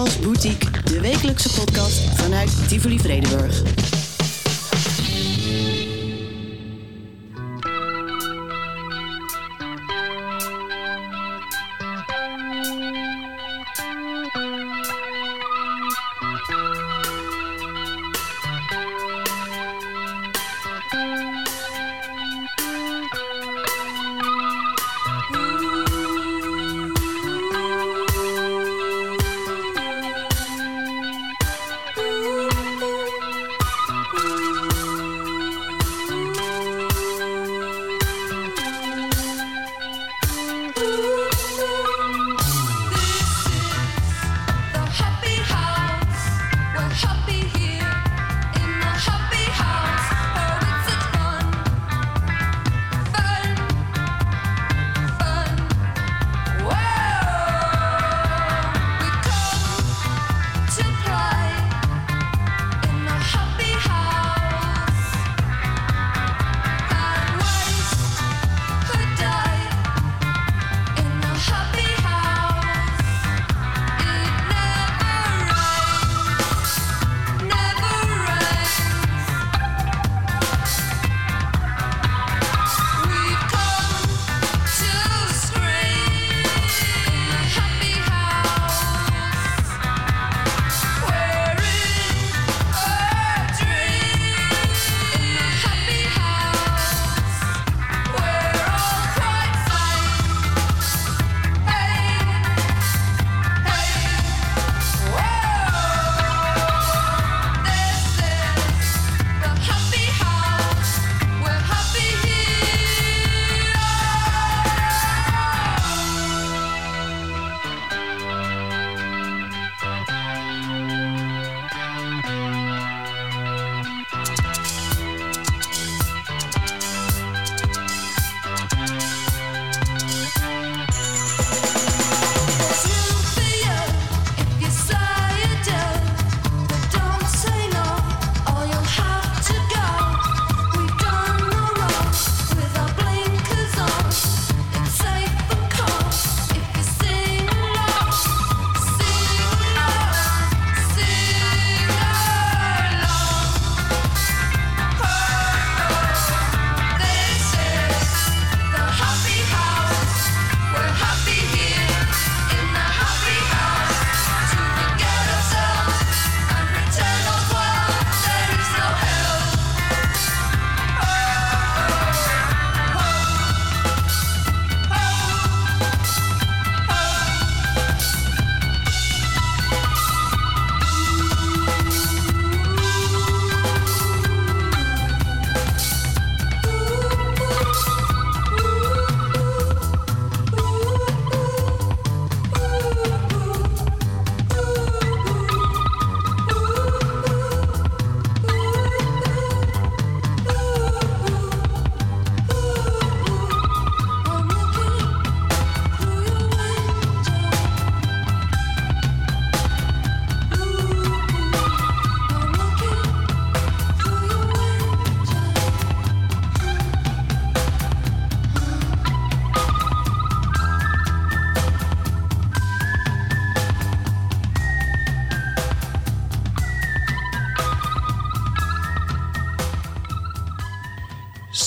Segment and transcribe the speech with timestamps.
[0.00, 3.62] House Boutique, de wekelijkse podcast vanuit Tivoli Vredenburg.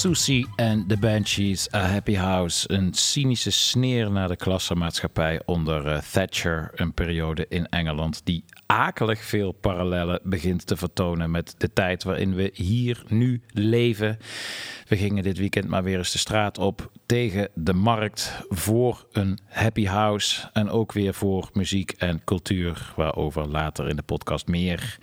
[0.03, 2.71] Susie en de Banshees, A Happy House.
[2.71, 6.71] Een cynische sneer naar de klassenmaatschappij onder uh, Thatcher.
[6.75, 12.35] Een periode in Engeland die akelig veel parallellen begint te vertonen met de tijd waarin
[12.35, 14.17] we hier nu leven.
[14.87, 19.39] We gingen dit weekend maar weer eens de straat op tegen de markt voor een
[19.47, 20.49] happy house.
[20.53, 24.97] En ook weer voor muziek en cultuur, waarover later in de podcast meer.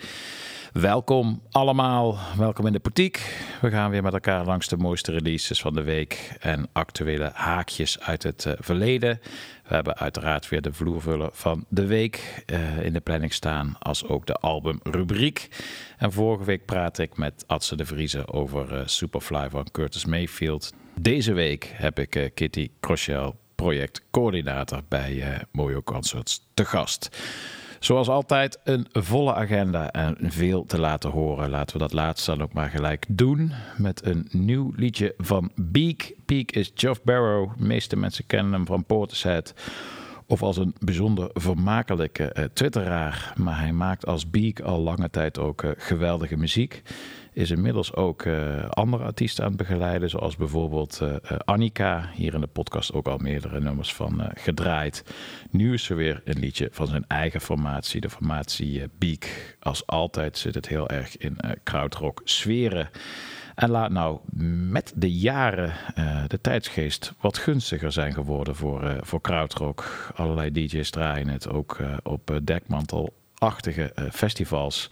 [0.73, 3.43] Welkom allemaal, welkom in de portiek.
[3.61, 8.01] We gaan weer met elkaar langs de mooiste releases van de week en actuele haakjes
[8.01, 9.21] uit het uh, verleden.
[9.69, 14.05] We hebben uiteraard weer de vloervullen van de week uh, in de planning staan, als
[14.07, 15.49] ook de albumrubriek.
[15.99, 20.73] En vorige week praatte ik met Adse de Vriezen over uh, Superfly van Curtis Mayfield.
[21.01, 27.09] Deze week heb ik Kitty Crochel, projectcoördinator bij Mojo Concerts, te gast.
[27.81, 31.51] Zoals altijd een volle agenda en veel te laten horen.
[31.51, 36.13] Laten we dat laatste dan ook maar gelijk doen met een nieuw liedje van Beak.
[36.27, 37.51] Beak is Geoff Barrow.
[37.57, 39.55] De meeste mensen kennen hem van Portishead.
[40.27, 43.33] of als een bijzonder vermakelijke uh, twitteraar.
[43.37, 46.83] Maar hij maakt als Beak al lange tijd ook uh, geweldige muziek.
[47.33, 50.11] Is inmiddels ook uh, andere artiesten aan het begeleiden.
[50.11, 51.03] Zoals bijvoorbeeld
[51.45, 52.11] Annika.
[52.15, 55.05] Hier in de podcast ook al meerdere nummers van gedraaid.
[55.51, 58.01] Nu is er weer een liedje van zijn eigen formatie.
[58.01, 59.57] De formatie Beak.
[59.61, 62.91] Als altijd zit het heel erg in krautrock sferen.
[63.61, 64.19] En laat nou
[64.71, 70.11] met de jaren uh, de tijdsgeest wat gunstiger zijn geworden voor, uh, voor krautrock.
[70.15, 74.91] Allerlei DJ's draaien het ook uh, op dekmantelachtige festivals.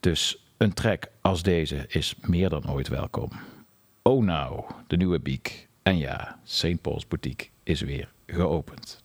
[0.00, 3.28] Dus een track als deze is meer dan ooit welkom.
[4.02, 5.66] Oh nou, de nieuwe Beak.
[5.82, 6.80] En ja, St.
[6.80, 9.02] Paul's Boutique is weer geopend.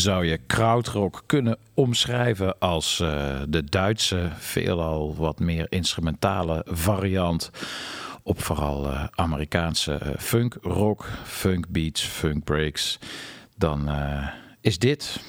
[0.00, 2.96] Zou je krautrock kunnen omschrijven als
[3.48, 7.50] de Duitse, veelal wat meer instrumentale variant
[8.22, 12.98] op vooral Amerikaanse funk rock, funk beats, funk breaks.
[13.56, 13.90] Dan
[14.60, 15.20] is dit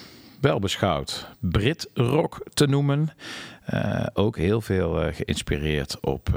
[0.42, 3.10] wel beschouwd Brit rock te noemen.
[4.14, 6.30] Ook heel veel geïnspireerd op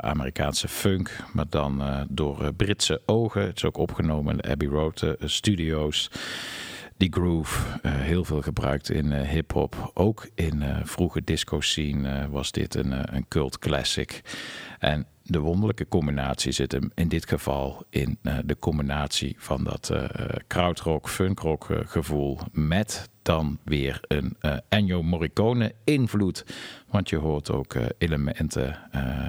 [0.00, 3.42] Amerikaanse funk, maar dan door Britse ogen.
[3.42, 6.10] Het is ook opgenomen in de Abbey Road Studios.
[6.98, 9.90] Die groove, heel veel gebruikt in hip-hop.
[9.94, 14.22] Ook in vroege disco scene was dit een, een cult classic.
[14.78, 19.90] En de wonderlijke combinatie zit hem in dit geval in uh, de combinatie van dat
[19.92, 20.04] uh,
[20.46, 24.36] krautrock, funkrock uh, gevoel met dan weer een
[24.68, 26.44] Ennio Morricone invloed.
[26.90, 28.78] Want je hoort ook elementen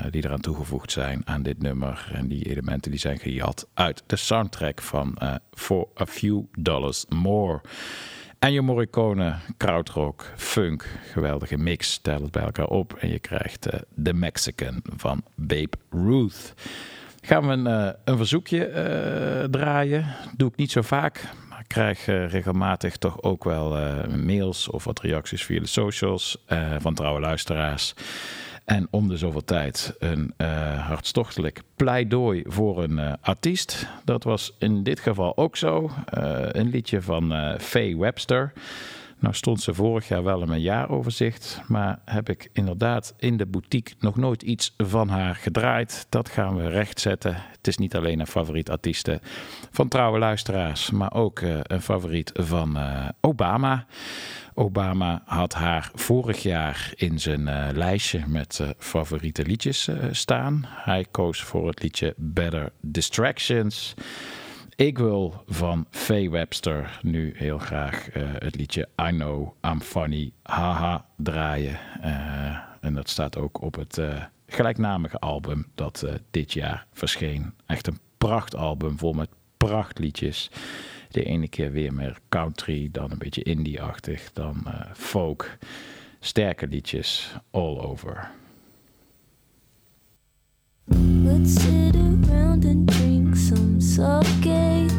[0.09, 2.11] die eraan toegevoegd zijn aan dit nummer.
[2.13, 5.17] En die elementen die zijn gejat uit de soundtrack van
[5.53, 7.61] For a Few Dollars More.
[8.39, 11.97] Ennio Morricone, krautrock, funk, geweldige mix.
[11.97, 13.67] Tel het bij elkaar op en je krijgt
[14.03, 16.53] The Mexican van Babe Ruth.
[17.21, 20.05] Gaan we een, uh, een verzoekje uh, draaien.
[20.37, 21.23] Doe ik niet zo vaak.
[21.49, 23.69] Maar ik krijg regelmatig toch ook wel
[24.17, 26.45] mails of wat reacties via de socials
[26.77, 27.93] van trouwe luisteraars.
[28.69, 33.87] En om de zoveel tijd een uh, hartstochtelijk pleidooi voor een uh, artiest.
[34.03, 35.91] Dat was in dit geval ook zo.
[36.17, 38.53] Uh, een liedje van Faye Webster.
[39.19, 41.61] Nou stond ze vorig jaar wel in mijn jaaroverzicht.
[41.67, 46.05] Maar heb ik inderdaad in de boutique nog nooit iets van haar gedraaid.
[46.09, 47.35] Dat gaan we rechtzetten.
[47.35, 49.19] Het is niet alleen een favoriet artieste
[49.71, 50.91] van trouwe luisteraars.
[50.91, 52.77] Maar ook een favoriet van
[53.21, 53.85] Obama.
[54.59, 60.65] Obama had haar vorig jaar in zijn uh, lijstje met uh, favoriete liedjes uh, staan.
[60.67, 63.93] Hij koos voor het liedje Better Distractions.
[64.75, 71.05] Ik wil van Faye Webster nu heel graag het liedje I Know I'm Funny Haha
[71.17, 71.79] draaien.
[72.81, 74.01] en dat staat ook op het
[74.47, 77.53] gelijknamige album dat dit jaar verscheen.
[77.65, 80.49] Echt een prachtalbum vol met prachtliedjes.
[81.09, 85.57] De ene keer weer meer country, dan een beetje indie-achtig, dan uh, folk.
[86.19, 88.31] Sterke liedjes all over.
[91.23, 94.91] Let's sit around and drink some sake.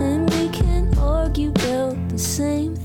[0.00, 2.83] And we can argue about the same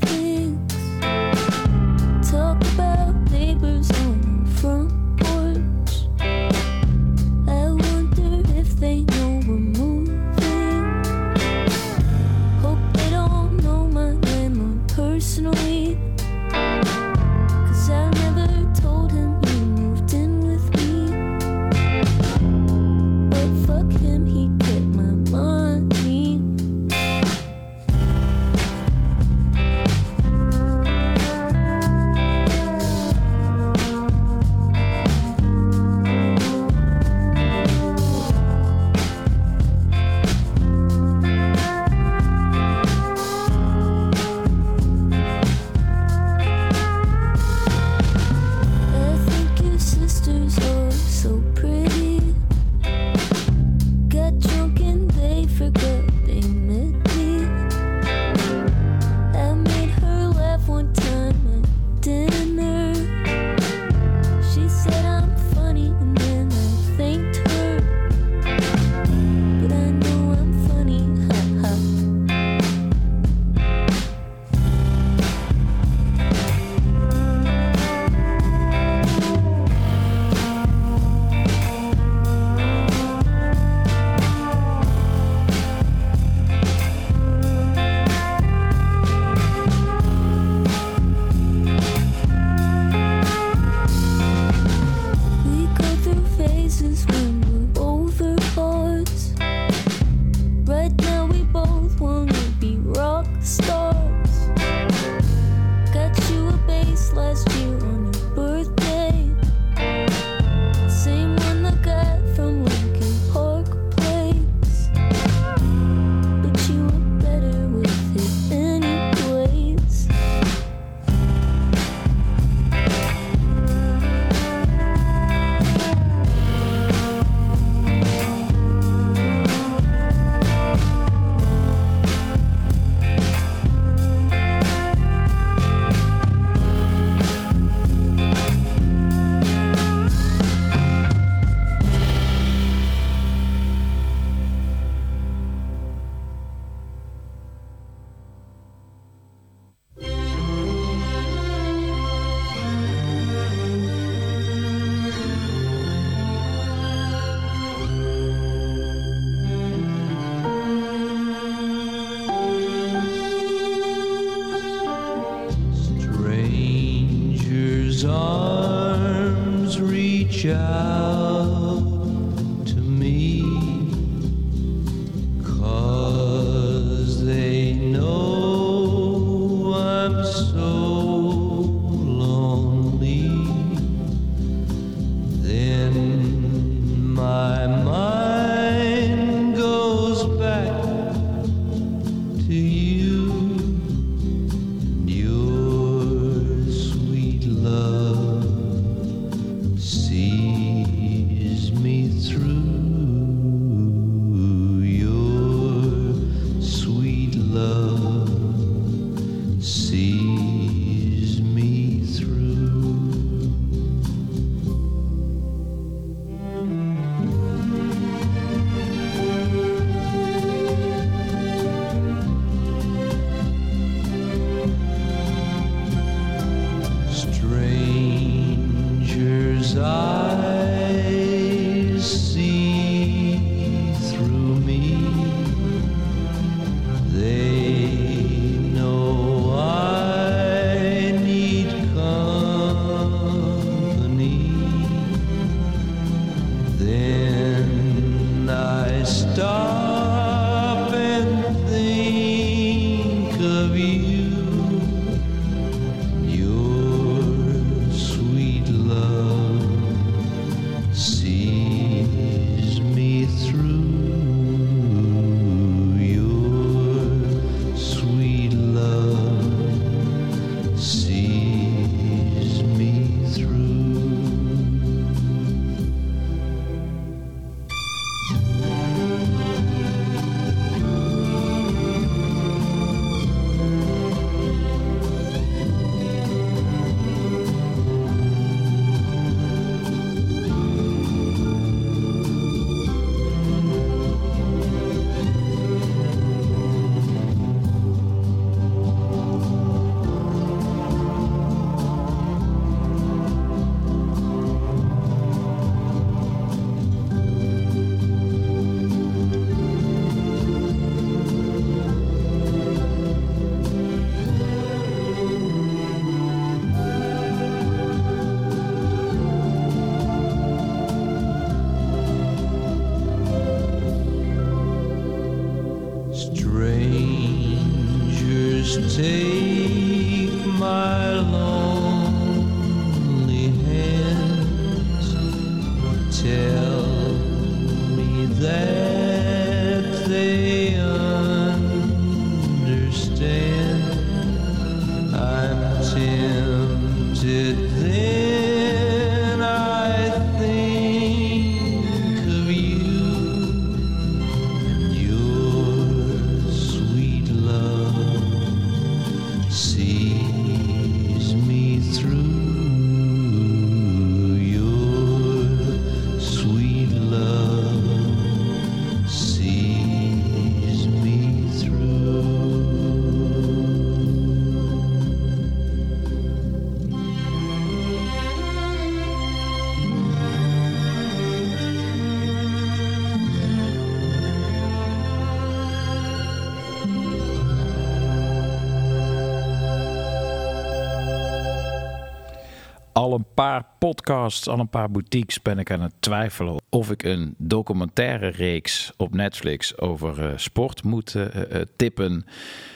[393.45, 398.28] paar podcasts, al een paar boutiques ben ik aan het twijfelen of ik een documentaire
[398.28, 402.25] reeks op Netflix over eh, sport moet eh, tippen.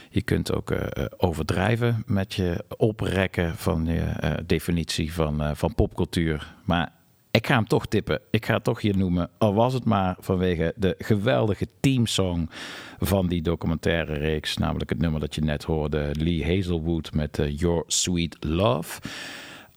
[0.10, 0.74] Je kunt ook
[1.18, 6.56] overdrijven met je oprekken van je definitie van, van popcultuur.
[6.64, 6.92] Maar
[7.32, 8.20] ik ga hem toch tippen.
[8.32, 9.30] Ik ga het toch hier noemen.
[9.38, 12.50] Al was het maar vanwege de geweldige teamsong
[13.00, 14.58] van die documentaire reeks.
[14.58, 16.10] Namelijk het nummer dat je net hoorde.
[16.14, 19.02] Lee Hazelwood met Your Sweet Love.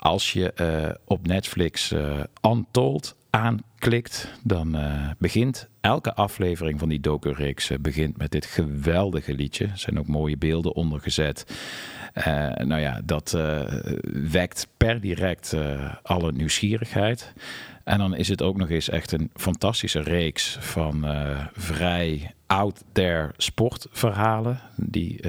[0.07, 1.95] Als je eh, op Netflix
[2.43, 9.65] Untold aanklikt, dan eh, begint elke aflevering van die docu-reeks begint met dit geweldige liedje.
[9.65, 11.47] Er zijn ook mooie beelden ondergezet.
[12.17, 13.61] Eh nou ja, dat eh,
[14.31, 17.33] wekt per direct eh, alle nieuwsgierigheid.
[17.85, 21.07] En dan is het ook nog eens echt een fantastische reeks van
[21.53, 24.61] vrij out there sportverhalen.
[24.77, 25.21] Die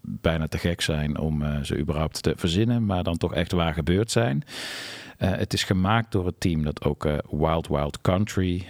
[0.00, 4.10] bijna te gek zijn om ze überhaupt te verzinnen, maar dan toch echt waar gebeurd
[4.10, 4.42] zijn.
[5.16, 8.66] Het is gemaakt door het team dat ook Wild Wild Country,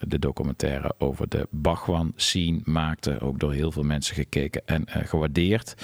[0.00, 3.20] de documentaire over de Bhagwan scene maakte.
[3.20, 5.74] Ook door heel veel mensen gekeken en gewaardeerd.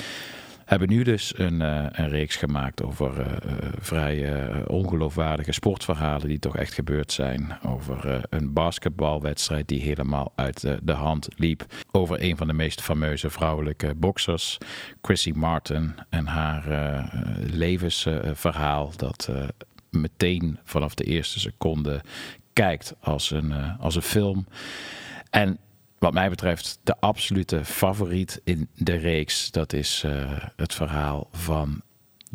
[0.70, 6.38] Hebben nu dus een, eh, een reeks gemaakt over eh, eh, vrij ongeloofwaardige sportverhalen die
[6.38, 7.58] toch echt gebeurd zijn.
[7.66, 11.64] Over een basketbalwedstrijd die helemaal uit de hand liep.
[11.90, 14.58] Over een van de meest fameuze vrouwelijke boxers,
[15.02, 15.94] Chrissy Martin.
[16.08, 16.64] En haar
[17.40, 19.30] levensverhaal dat
[19.90, 22.00] meteen vanaf de eerste seconde
[22.52, 24.46] kijkt als een, als een film.
[25.30, 25.58] En
[26.00, 29.50] wat mij betreft de absolute favoriet in de reeks.
[29.50, 30.12] Dat is eh,
[30.56, 31.82] het verhaal van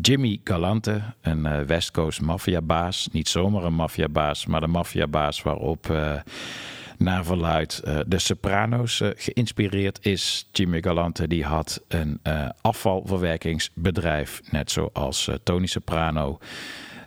[0.02, 3.10] Jimmy Galante, een eh, West Coast maffiabaas.
[3.12, 6.14] Niet zomaar een maffiabaas, maar de maffiabaas waarop eh,
[6.98, 10.50] naar verluid de Sopranos geïnspireerd is.
[10.52, 12.20] Jimmy Galante die had een
[12.62, 16.40] afvalverwerkingsbedrijf, net zoals Tony Soprano.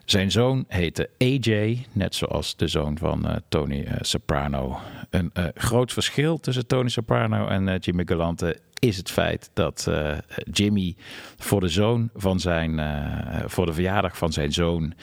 [0.08, 4.78] Zijn zoon heette AJ, net zoals de zoon van eh, Tony eh, Soprano.
[5.10, 9.90] Een eh, groot verschil tussen Tony Soprano en Jimmy Galante is het feit dat
[10.50, 10.96] Jimmy
[11.38, 12.80] voor de zoon van zijn,
[13.46, 14.94] voor de verjaardag van zijn zoon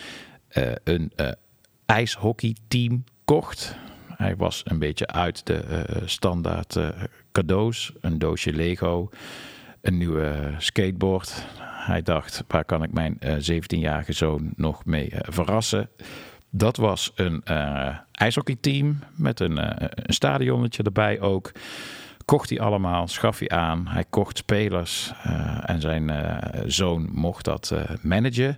[0.84, 1.12] een
[1.86, 3.76] ijshockeyteam kocht.
[4.08, 6.78] Hij was een beetje uit de standaard
[7.32, 9.10] cadeaus, een doosje Lego,
[9.82, 11.46] een nieuwe skateboard.
[11.86, 15.89] Hij dacht, waar kan ik mijn eh, 17-jarige zoon nog mee eh, verrassen?
[16.50, 21.52] Dat was een eh ijshockeyteam met een, eh, een stadionnetje erbij ook.
[22.26, 23.88] Kocht hij allemaal, schaf hij aan.
[23.88, 28.58] Hij kocht spelers eh, en zijn eh, zoon mocht dat eh, managen.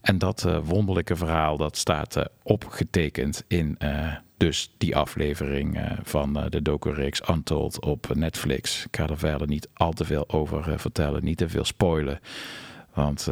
[0.00, 5.90] En dat eh, wonderlijke verhaal dat staat eh, opgetekend in eh, dus die aflevering eh,
[6.02, 8.84] van eh, de docu-reeks Untold op Netflix.
[8.84, 12.20] Ik ga er verder niet al te veel over eh, vertellen, niet te veel spoilen.
[12.94, 13.28] Want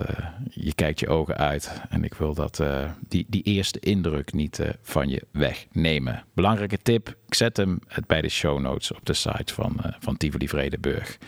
[0.50, 2.62] je kijkt je ogen uit en ik wil dat,
[3.08, 6.24] die, die eerste indruk niet van je wegnemen.
[6.34, 10.48] Belangrijke tip, ik zet hem bij de show notes op de site van, van Tivoli
[10.48, 11.18] Vredenburg.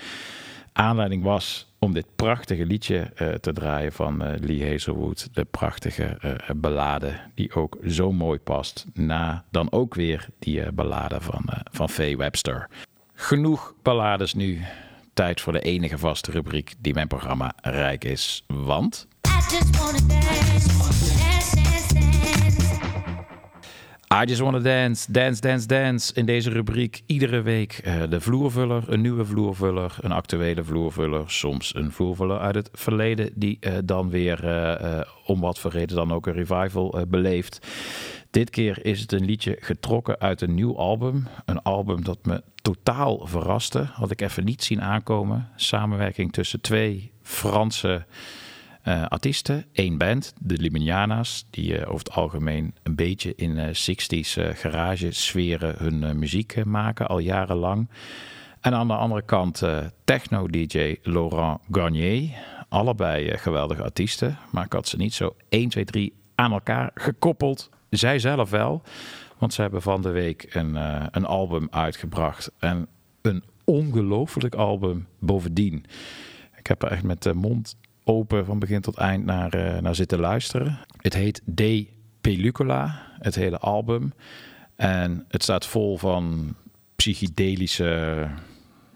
[0.73, 5.29] Aanleiding was om dit prachtige liedje eh, te draaien van eh, Lee Hazelwood.
[5.33, 11.21] De prachtige eh, ballade die ook zo mooi past na dan ook weer die ballade
[11.21, 12.68] van, van Faye Webster.
[13.14, 14.61] Genoeg ballades nu.
[15.14, 18.45] Tijd voor de enige vaste rubriek die mijn programma rijk is.
[18.47, 19.07] Want.
[24.12, 26.14] I Just Wanna Dance, Dance, Dance, Dance.
[26.14, 31.31] In deze rubriek iedere week eh, de vloervuller, een nieuwe vloervuller, een actuele vloervuller.
[31.31, 35.96] Soms een vloervuller uit het verleden die eh, dan weer eh, om wat voor reden
[35.96, 37.66] dan ook een revival beleeft.
[38.31, 41.27] Dit keer is het een liedje getrokken uit een nieuw album.
[41.44, 43.88] Een album dat me totaal verraste.
[43.92, 45.48] Had ik even niet zien aankomen.
[45.57, 48.05] Samenwerking tussen twee Franse
[48.83, 53.66] eh, artiesten, één band, de Liminiana's, die eh, over het algemeen een beetje in eh
[53.68, 57.88] 60s eh, garage sferen hun muziek maken, al jarenlang.
[58.61, 59.62] En aan de andere kant
[60.05, 62.31] techno-dj Laurent Garnier.
[62.68, 67.71] Allebei geweldige artiesten, maar ik had ze niet zo 1, 2, 3 aan elkaar gekoppeld.
[67.90, 68.83] Zij zelf wel,
[69.38, 70.75] want ze hebben van de week een,
[71.16, 72.53] een album uitgebracht.
[72.59, 72.88] En
[73.23, 75.85] een ongelooflijk album bovendien.
[76.57, 79.95] Ik heb er echt met de mond open van begin tot eind naar, eh, naar
[79.95, 80.79] zitten luisteren.
[80.97, 81.87] Het heet De
[82.21, 84.12] Pellicula, het hele album.
[84.77, 86.55] En het staat vol van
[86.97, 88.27] psychedelische,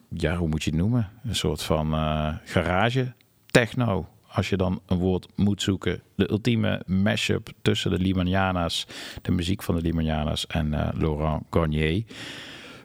[0.08, 1.10] ja, hoe moet je het noemen?
[1.24, 3.12] Een soort van eh, garage,
[3.46, 4.08] techno.
[4.26, 6.02] Als je dan een woord moet zoeken.
[6.14, 8.86] De ultieme mashup tussen de Limaniana's,
[9.22, 12.04] de muziek van de Limaniana's en eh, Laurent Garnier.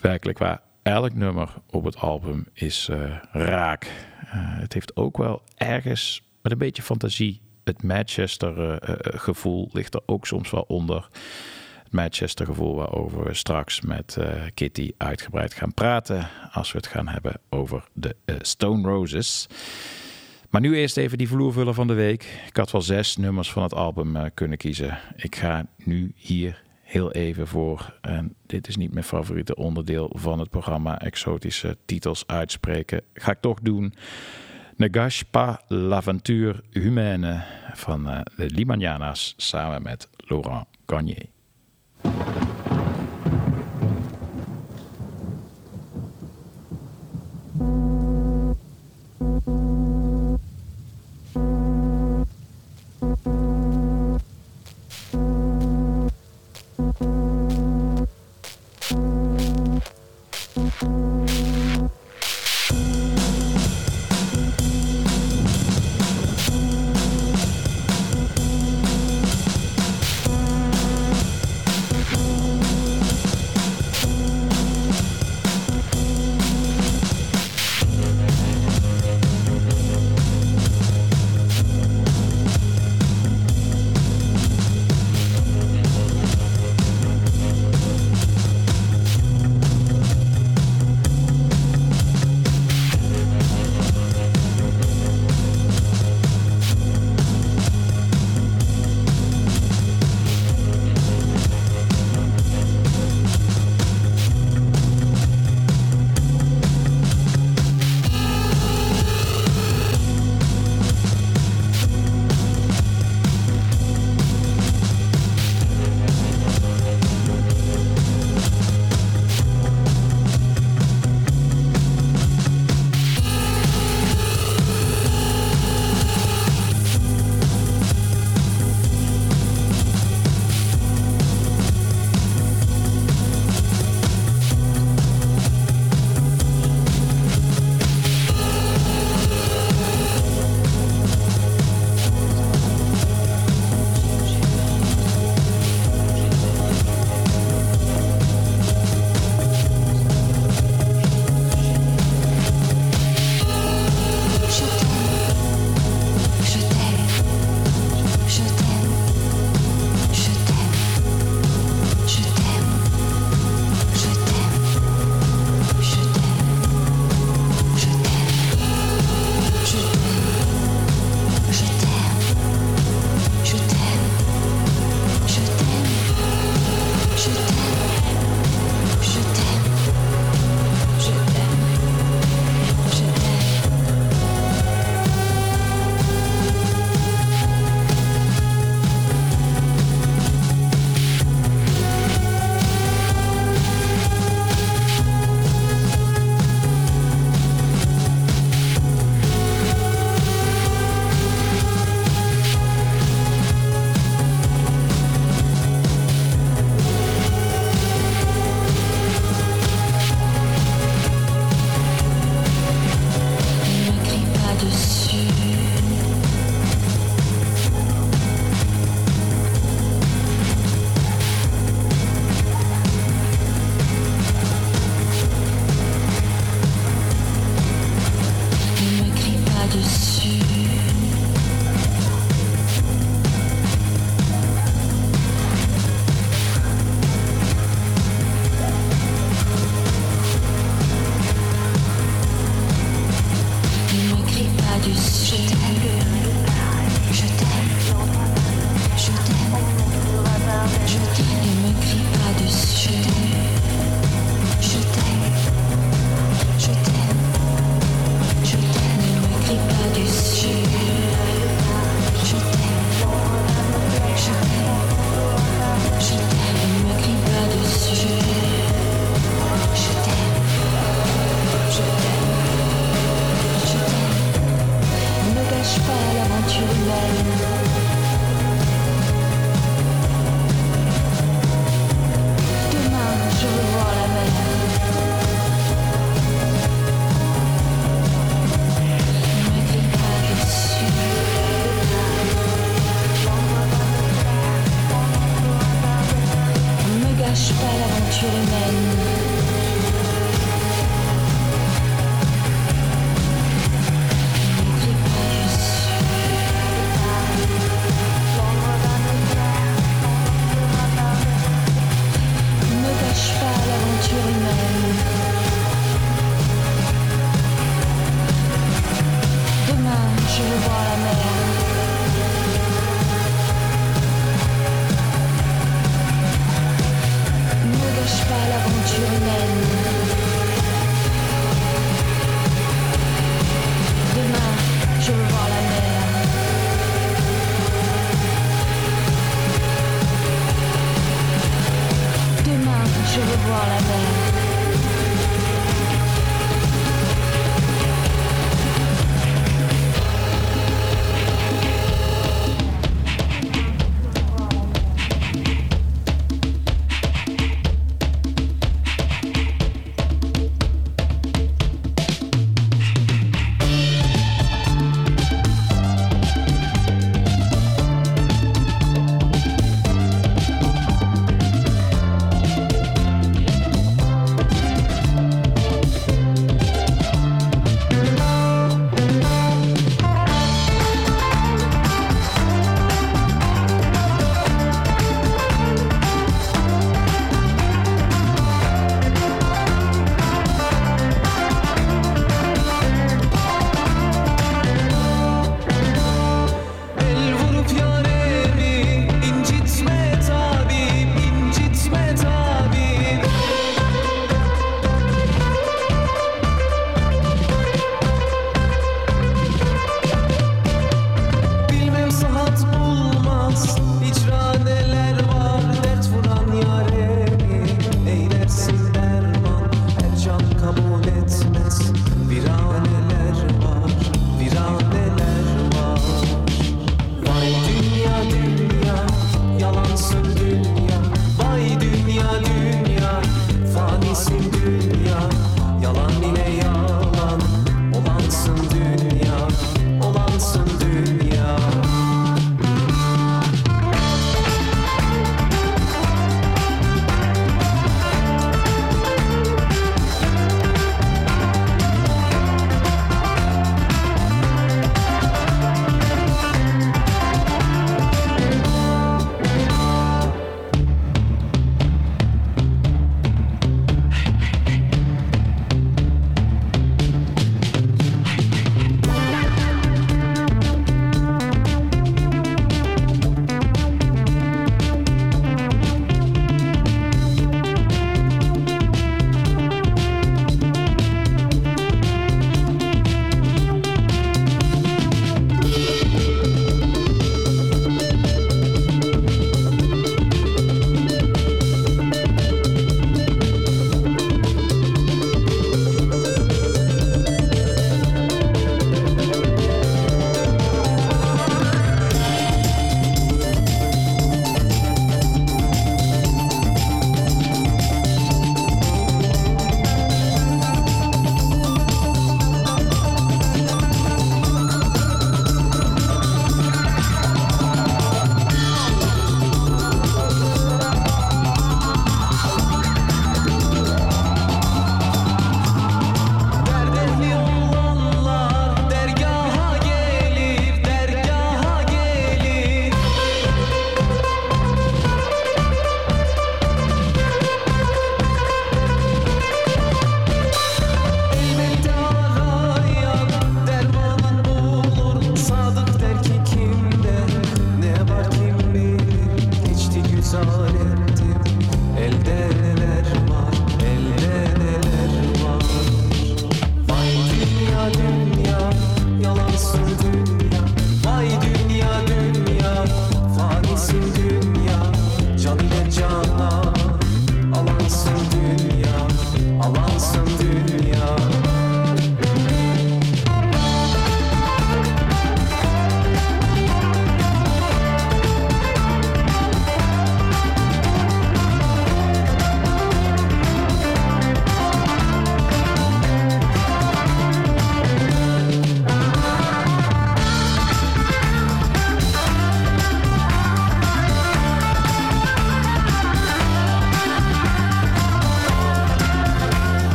[0.00, 3.84] Werkelijk waar, elk nummer op het album is eh, raak.
[3.84, 7.40] Eh, het heeft ook wel ergens met een beetje fantasie.
[7.64, 11.08] Het Manchester eh, gevoel ligt er ook soms wel onder.
[11.82, 14.18] Het Manchester gevoel waarover we straks met
[14.54, 16.28] Kitty uitgebreid gaan praten.
[16.52, 19.46] Als we het gaan hebben over de Stone Roses.
[20.50, 22.42] Maar nu eerst even die vloervuller van de week.
[22.46, 24.98] Ik had wel zes nummers van het album kunnen kiezen.
[25.16, 26.63] Ik ga nu hier
[26.94, 32.26] heel even voor, en dit is niet mijn favoriete onderdeel van het programma, exotische titels
[32.26, 33.02] uitspreken.
[33.14, 33.94] Ga ik toch doen.
[34.76, 41.26] Negash pas l'aventure humaine van eh, de Limaniana's samen met Laurent Garnier.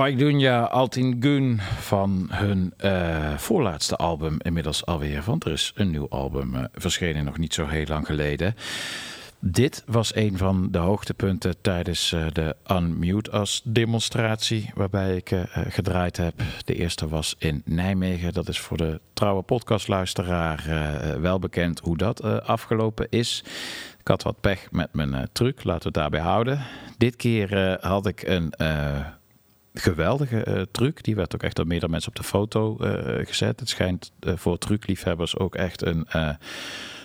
[0.00, 5.22] Vaidunja Altingun van hun eh, voorlaatste album inmiddels alweer.
[5.26, 8.54] Want er is een nieuw album eh, verschenen nog niet zo heel lang geleden.
[9.38, 15.32] Dit was een van de hoogtepunten tijdens eh, de Unmute Us demonstratie waarbij ik
[15.68, 16.42] gedraaid heb.
[16.64, 18.32] De eerste was in Nijmegen.
[18.32, 20.64] Dat is voor de trouwe podcastluisteraar
[21.20, 23.44] wel bekend hoe dat afgelopen is.
[24.00, 26.60] Ik had wat pech met mijn truc, laten we het daarbij houden.
[26.98, 28.52] Dit keer had ik een
[29.74, 31.02] geweldige eh, truc.
[31.02, 33.60] Die werd ook echt door meerdere mensen op de foto eh, gezet.
[33.60, 36.06] Het schijnt eh, voor trucliefhebbers ook echt een,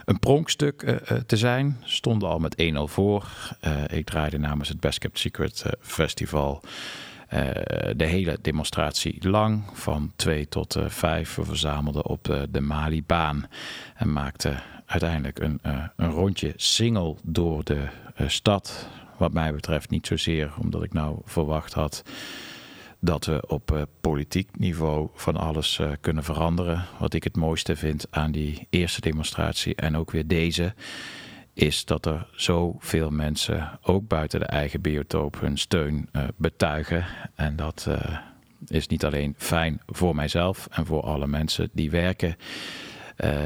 [0.06, 1.78] een pronkstuk te zijn.
[1.84, 3.28] Stonden al met 1-0 voor.
[3.88, 6.62] Ik draaide namens het Best Kept Secret Festival
[7.96, 9.64] de hele demonstratie lang.
[9.74, 11.36] Van 2 tot eh 5.
[11.36, 13.48] We verzamelden op de Malibaan.
[13.96, 15.60] En maakten uiteindelijk een,
[15.96, 17.88] een rondje single door de
[18.28, 18.88] stad.
[19.18, 22.04] Wat mij betreft niet zozeer omdat ik nou verwacht had
[23.06, 26.86] dat we op eh, politiek niveau van alles eh, kunnen veranderen.
[27.00, 30.74] Wat ik het mooiste vind aan die eerste demonstratie en ook weer deze,
[31.54, 37.06] is dat er zoveel mensen, ook buiten de eigen biotoop, hun steun eh, betuigen.
[37.36, 37.88] En dat
[38.68, 42.36] is niet alleen fijn voor mijzelf en voor alle mensen die werken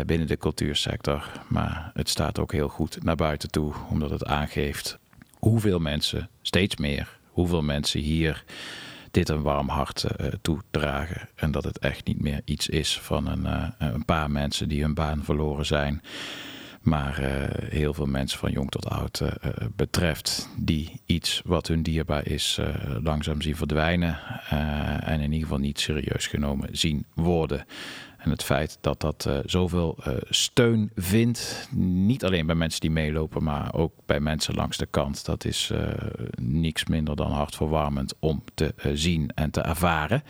[0.05, 4.99] binnen de cultuursector, maar het staat ook heel goed naar buiten toe, omdat het aangeeft
[5.39, 8.43] hoeveel mensen, steeds meer, hoeveel mensen hier
[9.11, 11.29] dit een warm hart eh, toedragen.
[11.35, 14.81] En dat het echt niet meer iets is van een, eh, een paar mensen die
[14.81, 16.01] hun baan verloren zijn.
[16.81, 19.21] Maar eh, heel veel mensen van jong tot oud
[19.75, 22.59] betreft die iets wat hun dierbaar is
[23.03, 24.19] langzaam zien verdwijnen.
[25.03, 27.65] en in ieder geval niet serieus genomen zien worden.
[28.19, 32.91] En het feit dat dat eh, zoveel eh, steun vindt, niet alleen bij mensen die
[32.91, 35.87] meelopen, maar ook bij mensen langs de kant, dat is eh,
[36.41, 40.23] niks minder dan hartverwarmend om te zien en te ervaren.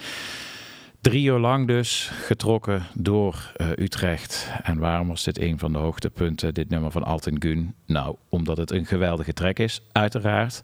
[1.01, 4.51] Drie uur lang dus, getrokken door Utrecht.
[4.63, 7.75] En waarom was dit een van de hoogtepunten, dit nummer van Altin Gun?
[7.85, 10.61] Nou, omdat het een geweldige track is, uiteraard.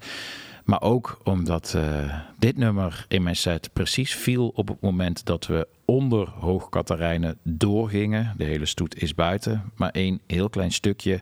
[0.65, 5.47] Maar ook omdat eh, dit nummer in mijn set precies viel op het moment dat
[5.47, 8.33] we onder Hoog Katerijnen doorgingen.
[8.37, 11.21] De hele stoet is buiten, maar één heel klein stukje,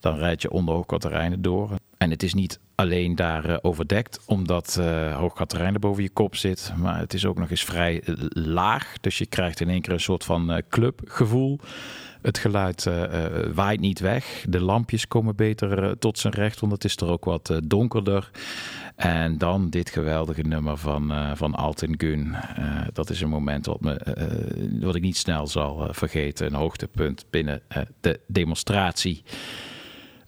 [0.00, 1.70] dan rijd je onder Hoog Katerijnen door.
[1.96, 6.36] En het is niet alleen daar eh, overdekt, omdat eh Hoog Katerijnen boven je kop
[6.36, 6.72] zit.
[6.76, 10.00] Maar het is ook nog eens vrij laag, dus je krijgt in één keer een
[10.00, 11.58] soort van clubgevoel.
[12.22, 12.90] Het geluid
[13.54, 14.44] waait niet weg.
[14.48, 18.30] De lampjes komen beter tot zijn recht, want het is er ook wat donkerder.
[19.00, 22.34] En dan dit geweldige nummer van, eh van Altin Gun.
[22.34, 26.46] Eh, dat is een moment wat, me, eh, wat ik niet snel zal vergeten.
[26.46, 27.62] Een hoogtepunt binnen
[28.00, 29.22] de demonstratie.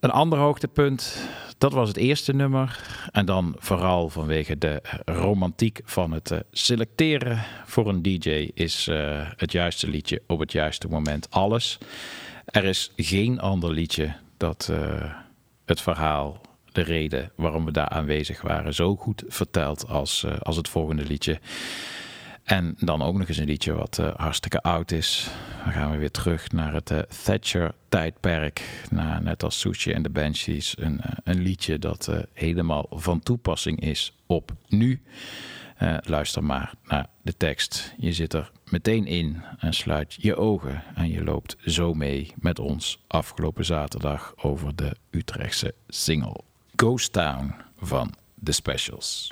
[0.00, 2.80] Een ander hoogtepunt, dat was het eerste nummer.
[3.10, 8.88] En dan vooral vanwege de romantiek van het selecteren voor een DJ is
[9.36, 11.78] het juiste liedje op het juiste moment alles.
[12.44, 14.72] Er is geen ander liedje dat
[15.64, 16.40] het verhaal,
[16.72, 21.04] de reden waarom we daar aanwezig waren, zo goed vertelt als, eh, als het volgende
[21.04, 21.40] liedje.
[22.42, 25.30] En dan ook nog eens een liedje wat eh, hartstikke oud is.
[25.64, 28.62] Dan gaan we weer terug naar het eh, Thatcher-tijdperk.
[28.90, 30.74] Na, net als Sushi en de Banshees.
[30.78, 35.02] Een, een liedje dat helemaal van toepassing is op nu.
[36.00, 37.94] Luister maar naar de tekst.
[37.98, 40.82] Je zit er meteen in en sluit je ogen.
[40.94, 46.40] En je loopt zo mee met ons afgelopen zaterdag over de Utrechtse single
[46.82, 48.10] Ghost Town van
[48.44, 49.30] The Specials.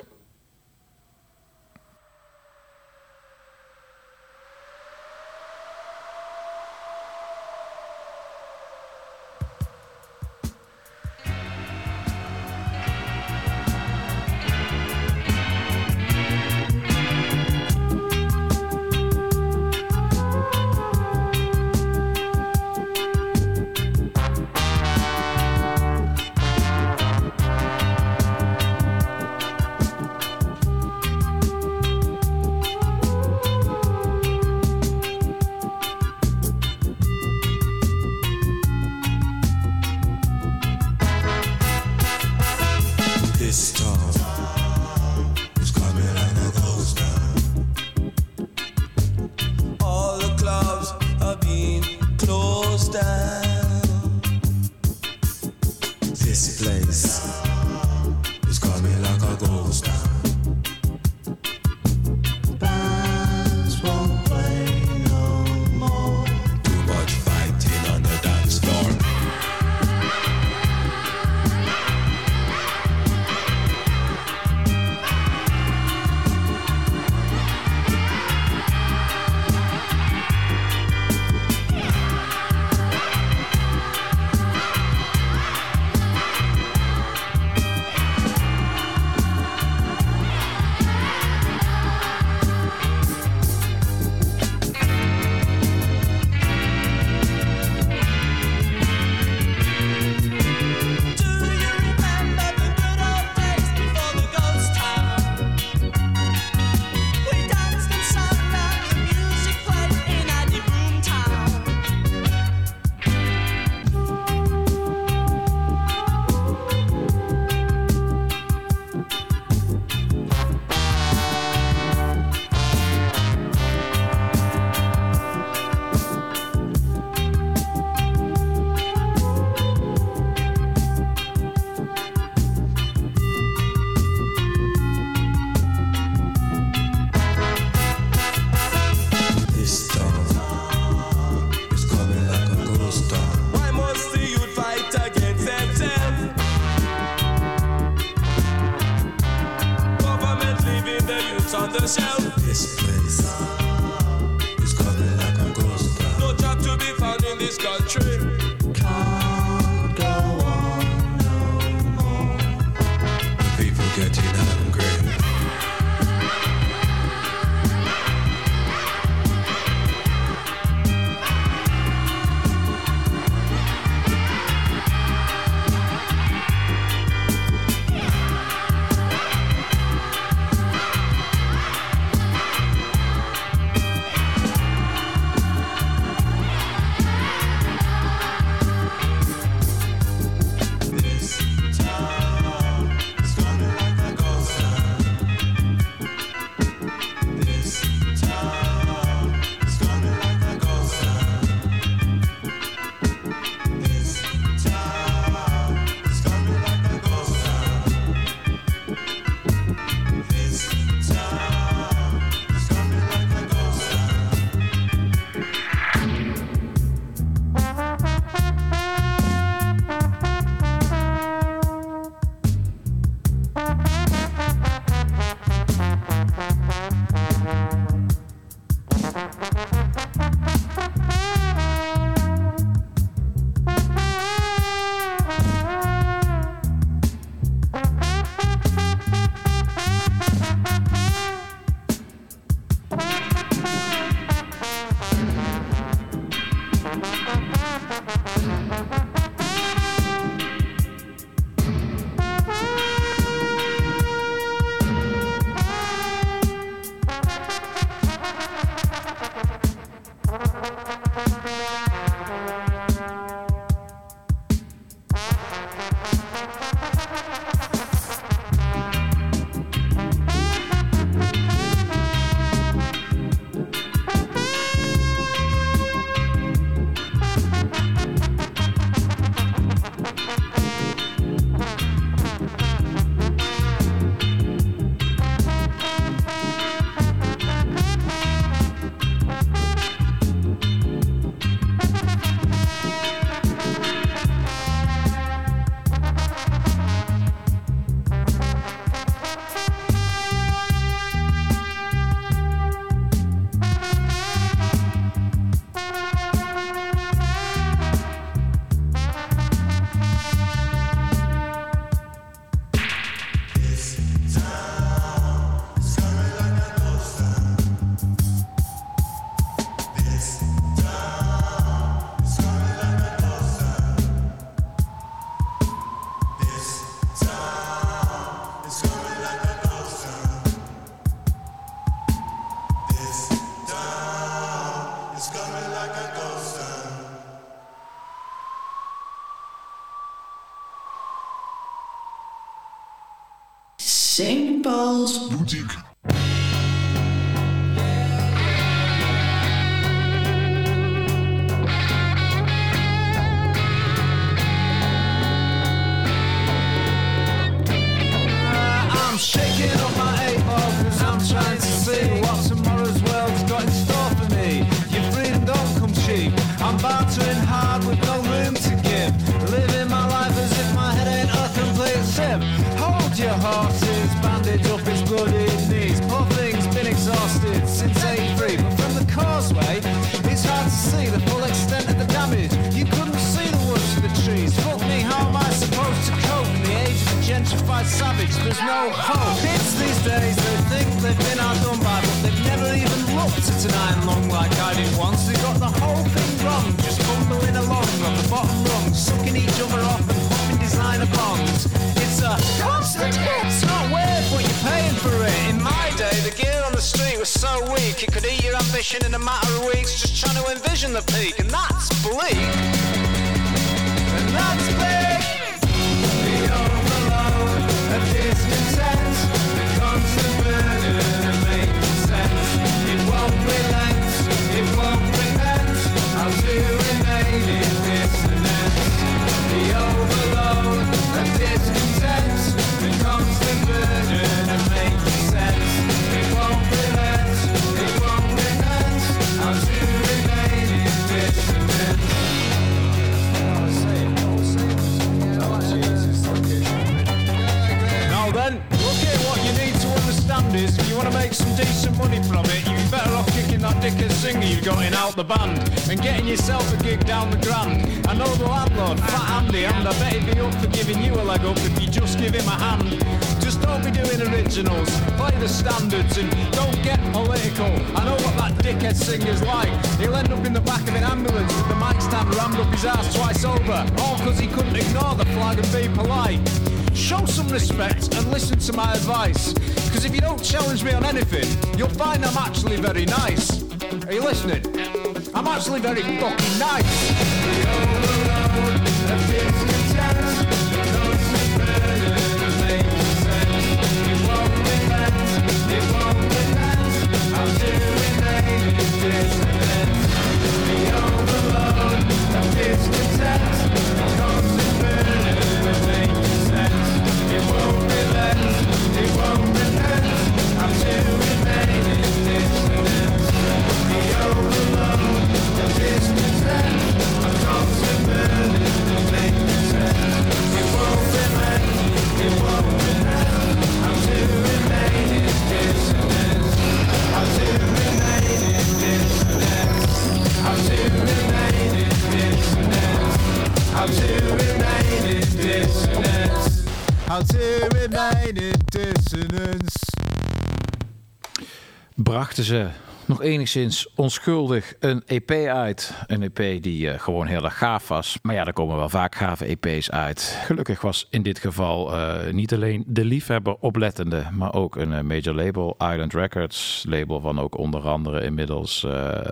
[542.03, 542.67] Brachten ze
[543.05, 545.93] nog enigszins onschuldig een EP uit.
[546.07, 548.19] Een EP die eh, gewoon heel erg gaaf was.
[548.21, 550.37] Maar ja, er komen wel vaak gave EP's uit.
[550.45, 555.01] Gelukkig was in dit geval eh, niet alleen de liefhebber oplettende, maar ook een eh,
[555.01, 556.85] major label, Island Records.
[556.87, 558.85] Label van ook onder andere inmiddels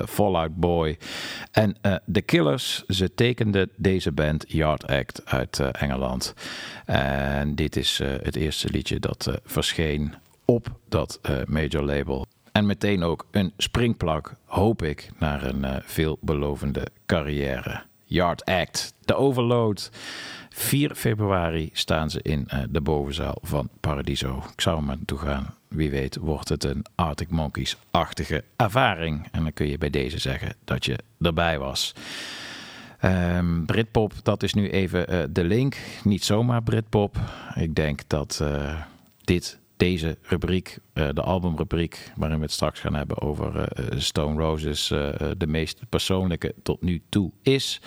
[0.07, 0.97] Fallout Boy
[1.51, 1.77] en
[2.11, 2.83] The Killers.
[2.87, 6.33] Ze tekenden deze band Yard Act uit Engeland.
[6.85, 10.13] En dit is het eerste liedje dat verscheen
[10.45, 12.25] op dat major label.
[12.59, 17.81] En meteen ook een springplak, hoop ik, naar een eh, veelbelovende carrière.
[18.05, 19.91] Yard Act, de Overload.
[20.49, 24.43] 4 februari staan ze in eh, de bovenzaal van Paradiso.
[24.53, 25.53] Ik zou er maar naartoe gaan.
[25.67, 29.27] Wie weet wordt het een Arctic Monkeys-achtige ervaring.
[29.31, 31.93] En dan kun je bij deze zeggen dat je erbij was.
[32.99, 35.77] Ehm, Britpop, dat is nu even eh, de link.
[36.03, 37.17] Niet zomaar Britpop.
[37.55, 38.43] Ik denk dat
[39.23, 44.41] dit, deze rubriek, eh, de albumrubriek, waarin we het straks gaan hebben over eh, Stone
[44.41, 47.81] Roses, eh, de meest persoonlijke tot nu toe is.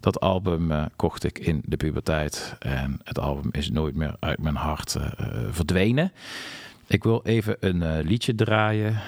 [0.00, 4.54] Dat album kocht ik in de puberteit en het album is nooit meer uit mijn
[4.56, 4.96] hart
[5.50, 6.12] verdwenen.
[6.86, 9.00] Ik wil even een liedje draaien.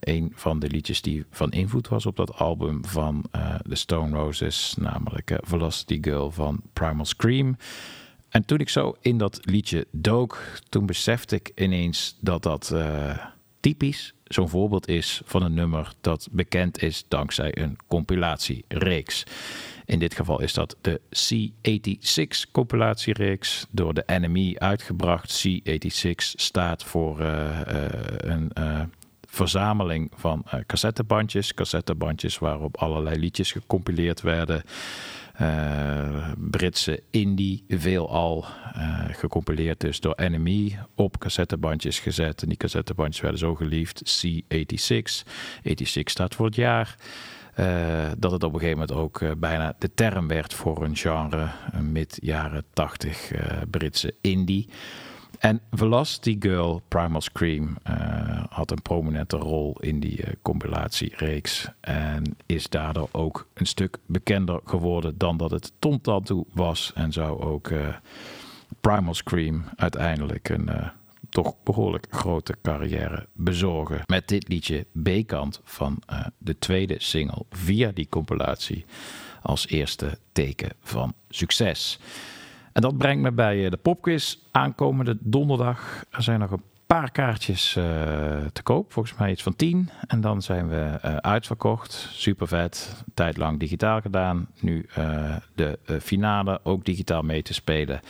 [0.00, 3.24] Een van de liedjes die van invloed was op dat album van
[3.70, 7.56] de Stone Roses, namelijk eh, Velocity Girl van Primal Scream.
[8.30, 13.26] En toen ik zo in dat liedje dook, toen besefte ik ineens dat dat eh,
[13.60, 19.24] typisch zo'n voorbeeld is van een nummer dat bekend is dankzij een compilatiereeks.
[19.84, 25.46] In dit geval is dat de C86 compilatiereeks door de NME uitgebracht.
[25.46, 28.52] C86 staat voor eh, eh, een
[29.28, 31.54] verzameling van cassettebandjes.
[31.54, 34.62] Cassettebandjes waarop allerlei liedjes gecompileerd werden.
[35.40, 42.42] Eh, Britse indie, veelal eh gecompileerd dus door NME op cassettebandjes gezet.
[42.42, 45.26] En die cassettebandjes werden zo geliefd, C86.
[45.62, 46.96] 86 staat voor het jaar.
[47.54, 51.48] Eh, dat het op een gegeven moment ook bijna de term werd voor een genre,
[51.72, 54.68] een mid jaren 80 eh, Britse indie.
[55.40, 61.68] En Velocity Girl, Primal Scream, eh, had een prominente rol in die eh, compilatiereeks.
[61.80, 66.92] En is daardoor ook een stuk bekender geworden dan dat het dan toe was.
[66.94, 67.88] En zou ook eh,
[68.80, 70.70] Primal Scream uiteindelijk een
[71.28, 74.02] toch behoorlijk grote carrière bezorgen.
[74.06, 76.02] Met dit liedje B-kant van
[76.38, 78.84] de tweede single via die compilatie
[79.42, 81.98] als eerste teken van succes.
[82.72, 86.04] En dat brengt me bij eh, de popquiz aankomende donderdag.
[86.10, 87.84] Er zijn nog een paar kaartjes eh,
[88.52, 89.90] te koop, volgens mij iets van 10.
[90.06, 92.08] En dan zijn we eh, uitverkocht.
[92.12, 93.04] Super vet.
[93.14, 94.48] Tijd lang digitaal gedaan.
[94.60, 94.86] Nu
[95.54, 98.00] de finale ook digitaal mee te spelen.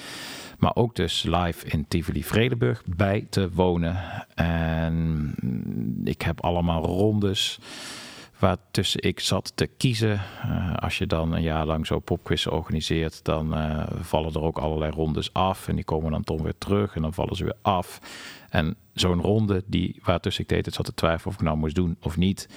[0.58, 3.96] Maar ook dus live in Tivoli Vredenburg bij te wonen.
[4.34, 5.34] En
[6.04, 7.58] ik heb allemaal rondes
[8.40, 10.20] waartussen ik zat te kiezen.
[10.42, 14.58] Eh, als je dan een jaar lang zo popquiz organiseert, dan eh, vallen er ook
[14.58, 15.68] allerlei rondes af.
[15.68, 18.00] En die komen dan toch weer terug en dan vallen ze weer af.
[18.50, 21.74] En zo'n ronde die, waartussen ik deed het zat te twijfelen of ik nou moest
[21.74, 22.48] doen of niet.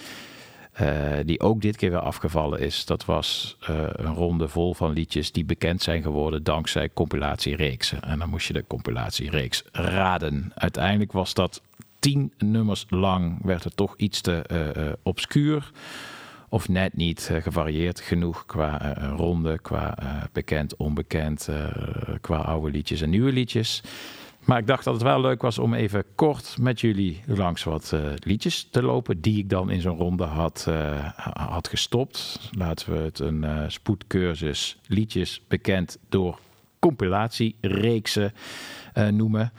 [0.74, 2.86] eh, die ook dit keer weer afgevallen is.
[2.86, 3.58] Dat was
[3.92, 8.02] een ronde vol van liedjes die bekend zijn geworden dankzij compilatiereeksen.
[8.02, 10.52] En dan moest je de compilatiereeks raden.
[10.56, 11.62] Uiteindelijk was dat
[12.04, 15.72] tien nummers lang, werd het toch iets te eh, eh, obscuur
[16.50, 19.98] Of net niet eh, gevarieerd genoeg qua ronde, qua
[20.32, 21.50] bekend, onbekend,
[22.22, 23.84] qua oude liedjes en nieuwe liedjes.
[24.46, 27.94] Maar ik dacht dat het wel leuk was om even kort met jullie langs wat
[28.16, 29.22] liedjes te lopen.
[29.22, 30.68] Die ik dan in zo'n ronde had,
[31.34, 32.50] had gestopt.
[32.52, 36.40] Laten we het een spoedcursus liedjes bekend door
[36.80, 38.34] compilatiereeksen
[39.12, 39.52] noemen.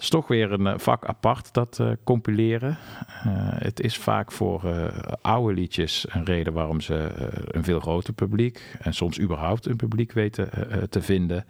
[0.00, 2.70] Is toch weer een eh, vak apart, dat eh, compileren.
[2.70, 7.10] Eh, het is vaak voor oude liedjes een reden waarom ze
[7.46, 8.76] een veel groter publiek...
[8.80, 10.50] en soms überhaupt een publiek weten
[10.90, 11.44] te vinden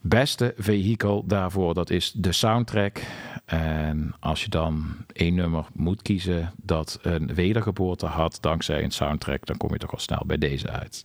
[0.00, 3.00] beste vehikel daarvoor, dat is de soundtrack.
[3.44, 9.46] En als je dan één nummer moet kiezen dat een wedergeboorte had dankzij een soundtrack,
[9.46, 11.04] dan kom je toch al snel bij deze uit.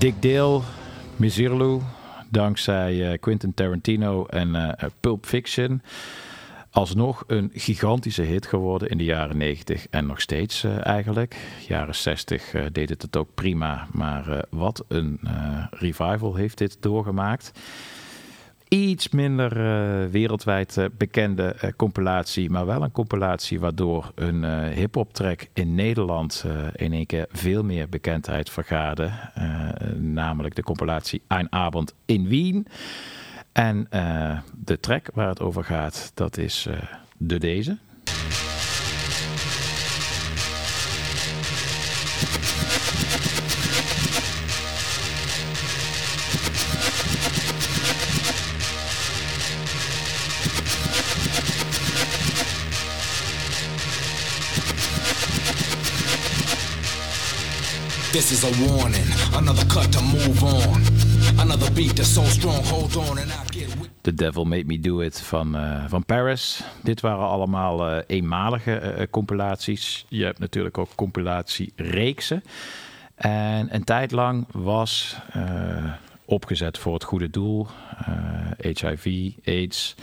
[0.00, 0.60] Dick Dale,
[1.16, 1.80] Misirlou,
[2.28, 5.82] dankzij eh, Quentin Tarantino en eh, Pulp Fiction.
[6.70, 11.36] Alsnog een gigantische hit geworden in de jaren 90 en nog steeds eh, eigenlijk.
[11.68, 15.20] Jaren 60 eh, deed het het ook prima, maar wat een
[15.70, 17.52] revival heeft dit doorgemaakt.
[18.70, 25.12] Iets minder eh, wereldwijd eh, bekende eh, compilatie, maar wel een compilatie waardoor een hip-hop
[25.12, 26.44] track in Nederland
[26.74, 29.10] in één keer veel meer bekendheid vergaarde.
[29.96, 32.66] Namelijk de compilatie Ein Abend in Wien.
[33.52, 33.86] En
[34.64, 36.68] de track waar het over gaat, dat is
[37.16, 37.78] de deze.
[58.12, 60.82] This is a warning, another cut to move on.
[61.38, 63.68] Another beat that's so strong, hold on and I get
[64.02, 66.62] The Devil Made Me Do It van, eh, van Paris.
[66.82, 70.04] Dit waren allemaal eh, eenmalige eh, compilaties.
[70.08, 72.42] Je hebt natuurlijk ook compilatiereeksen.
[73.14, 75.16] En een tijd lang was
[76.24, 77.66] opgezet voor het goede doel.
[78.58, 79.94] HIV, AIDS.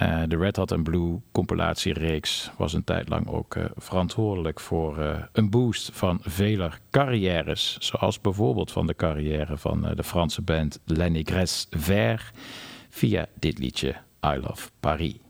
[0.00, 4.98] Eh, de Red Hot and Blue compilatiereeks was een tijd lang ook eh, verantwoordelijk voor
[4.98, 7.76] eh, een boost van vele carrières.
[7.78, 12.32] Zoals bijvoorbeeld van de carrière van de Franse band Lenny Gres Vert
[12.88, 13.94] via dit liedje
[14.26, 15.29] I Love Paris.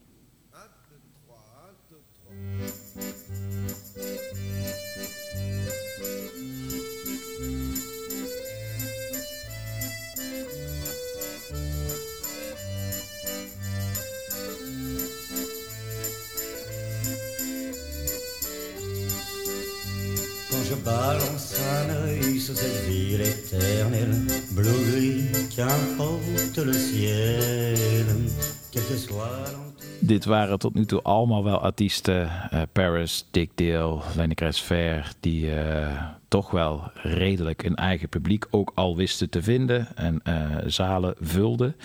[30.00, 32.30] Dit waren tot nu toe allemaal wel artiesten.
[32.50, 38.72] eh, Paris, Dick Dale, Lenny Kravitz, die eh, toch wel redelijk een eigen publiek ook
[38.74, 39.96] al wisten te vinden.
[39.96, 41.76] En eh, zalen vulden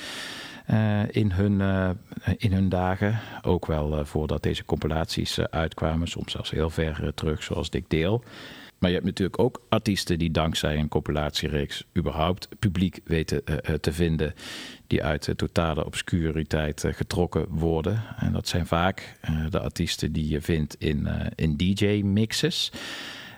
[1.12, 1.62] in, hun,
[2.38, 3.20] in hun dagen.
[3.42, 6.08] Ook wel voordat deze compilaties uitkwamen.
[6.08, 8.22] Soms zelfs heel ver terug, zoals Dick Dale.
[8.86, 13.80] Maar je hebt natuurlijk ook artiesten die dankzij een compilatiereeks überhaupt publiek weten eh, eh,
[13.80, 14.34] te vinden.
[14.88, 18.04] Die uit de totale obscuriteit eh, getrokken worden.
[18.18, 19.18] En dat zijn vaak
[19.50, 22.72] de artiesten die je vindt in, in DJ-mixes.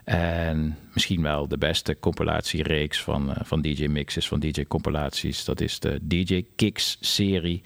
[0.04, 5.45] En misschien wel de beste compilatiereeks van, van DJ-mixes, van DJ-compilaties.
[5.45, 7.62] Dat is de DJ Kicks-serie.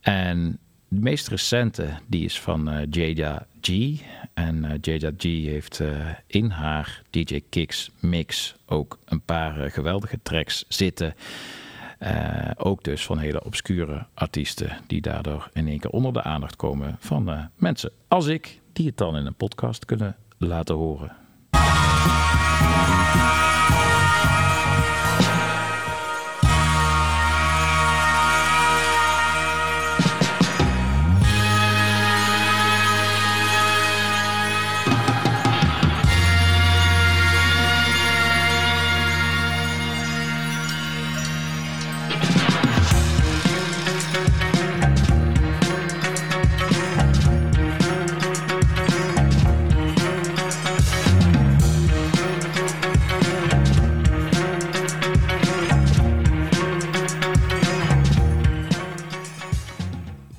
[0.00, 0.58] En
[0.88, 4.00] de meest recente, die is van eh, Jada G.
[4.34, 5.90] En Jada G heeft eh,
[6.26, 11.14] in haar DJ Kicks mix ook een paar eh, geweldige tracks zitten.
[12.56, 16.96] Ook dus van hele obscure artiesten die daardoor in één keer onder de aandacht komen
[16.98, 21.16] van mensen als ik, die het dan in een podcast kunnen laten horen.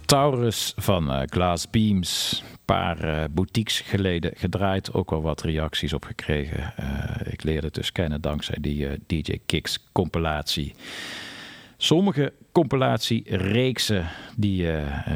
[0.10, 2.44] Taurus van eh, Glass Beams.
[2.66, 4.94] paar eh, boutiques geleden gedraaid.
[4.94, 6.74] Ook wel wat reacties op gekregen.
[6.76, 10.74] Eh, ik leerde het dus kennen dankzij die DJ Kicks compilatie.
[11.78, 14.68] Sommige compilatiereeksen die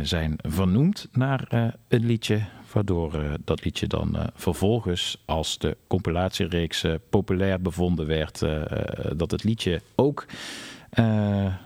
[0.01, 2.41] zijn vernoemd naar een liedje.
[2.73, 8.39] Waardoor dat liedje dan vervolgens, als de compilatiereeks populair bevonden werd,
[9.15, 10.25] dat het liedje ook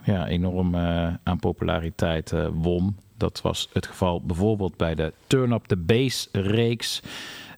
[0.04, 0.76] ja, enorm
[1.24, 2.96] aan populariteit won.
[3.18, 7.02] Dat was het geval bijvoorbeeld bij de Turn Up The Bass reeks.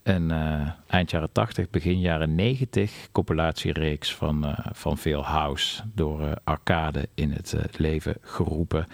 [0.03, 6.22] Een eh, eind jaren 80, begin jaren 90 compilatiereeks van, eh, van veel house door
[6.22, 8.88] eh, Arcade in het leven geroepen.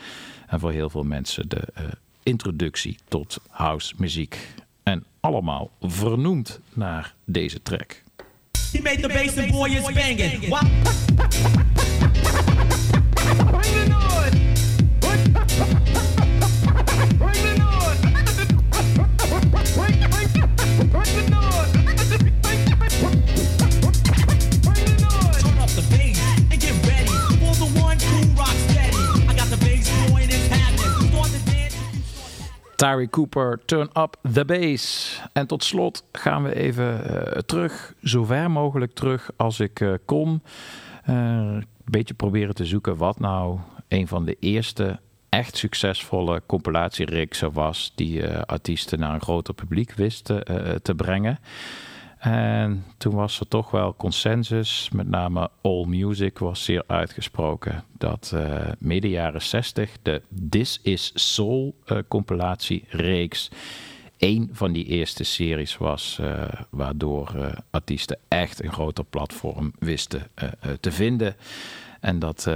[0.47, 1.83] En voor heel veel mensen de eh,
[2.23, 4.47] introductie tot house muziek.
[4.83, 8.03] En allemaal vernoemd naar deze track.
[8.71, 10.47] He made the bass and boy is banging.
[10.47, 10.63] What?
[32.75, 35.21] Tyree Cooper, Turn Up The Bass.
[35.33, 39.93] En tot slot gaan we even eh, terug, zo ver mogelijk terug als ik eh,
[40.05, 40.41] kon.
[41.03, 44.99] Eh, een beetje proberen te zoeken wat nou een van de eerste
[45.29, 47.91] echt succesvolle compilatiereeksen was...
[47.95, 50.43] die artiesten naar een groter publiek wisten
[50.81, 51.39] te brengen.
[52.25, 58.31] En toen was er toch wel consensus, met name All Music was zeer uitgesproken, dat
[58.35, 63.49] eh midden jaren 60 de This Is Soul eh, compilatiereeks
[64.17, 70.27] één van die eerste series was, eh, waardoor artiesten echt een groter platform wisten
[70.79, 71.35] te vinden.
[71.99, 72.49] En dat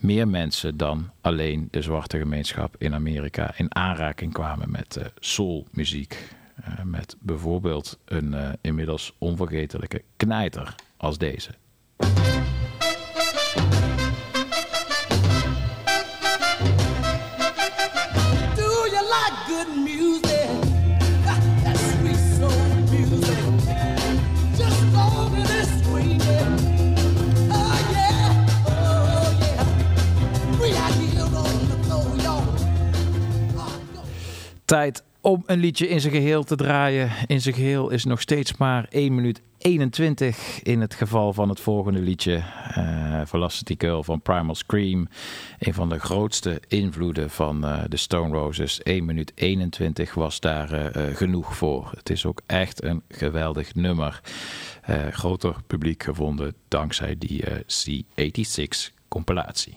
[0.00, 6.37] meer mensen dan alleen de zwarte gemeenschap in Amerika in aanraking kwamen met soulmuziek.
[6.64, 11.50] Eh, met bijvoorbeeld een eh, inmiddels onvergetelijke knijter als deze.
[18.56, 20.48] Do you like good music?
[21.64, 23.38] That sweet soul music.
[24.56, 26.58] Just over this swinging.
[27.50, 29.64] Oh yeah, oh yeah.
[30.60, 32.56] We are here on the floor, y'all.
[34.64, 37.10] Tijd om een liedje in zijn geheel te draaien.
[37.26, 41.60] In zijn geheel is nog steeds maar 1 minuut 21 in het geval van het
[41.60, 42.42] volgende liedje.
[42.74, 45.08] eh Velocity Girl van Primal Scream.
[45.58, 48.82] Een van de grootste invloeden van eh, de Stone Roses.
[48.82, 51.90] 1 minuut 21 was daar eh, genoeg voor.
[51.96, 54.20] Het is ook echt een geweldig nummer.
[55.10, 59.76] Groter publiek gevonden dankzij die eh, C86 compilatie.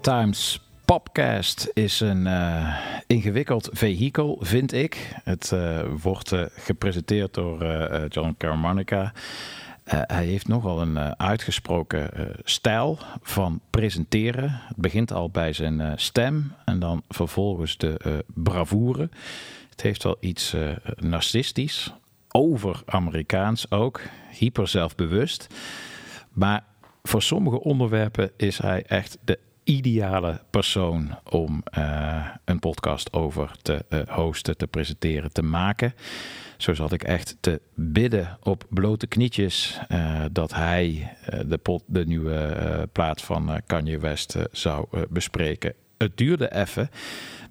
[0.00, 2.76] Times Popcast is een eh,
[3.06, 5.12] ingewikkeld vehikel, vind ik.
[5.24, 7.64] Het eh, wordt eh, gepresenteerd door
[8.08, 9.12] John Carmanica.
[9.84, 12.10] Eh, hij heeft nogal een uitgesproken
[12.44, 14.60] stijl van presenteren.
[14.68, 19.08] Het begint al bij zijn stem en dan vervolgens de bravoure.
[19.70, 20.56] Het heeft wel iets
[20.96, 21.92] narcistisch,
[22.28, 24.00] over Amerikaans ook,
[24.30, 25.46] hyper zelfbewust.
[26.32, 26.64] Maar
[27.02, 29.38] voor sommige onderwerpen is hij echt de
[29.68, 35.94] ideale persoon om eh, een podcast over te eh, hosten, te presenteren, te maken.
[36.56, 41.16] Zo zat ik echt te bidden op blote knietjes eh, dat hij
[41.46, 45.74] de, pot, de nieuwe plaat van Kanye West zou bespreken.
[45.98, 46.90] Het duurde even,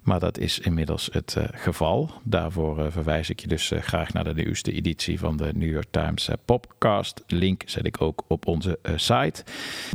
[0.02, 2.10] maar dat is inmiddels het eh, geval.
[2.22, 5.70] Daarvoor eh, verwijs ik je dus eh, graag naar de nieuwste editie van de New
[5.70, 7.24] York Times Popcast.
[7.26, 9.44] Link zet ik ook op onze site.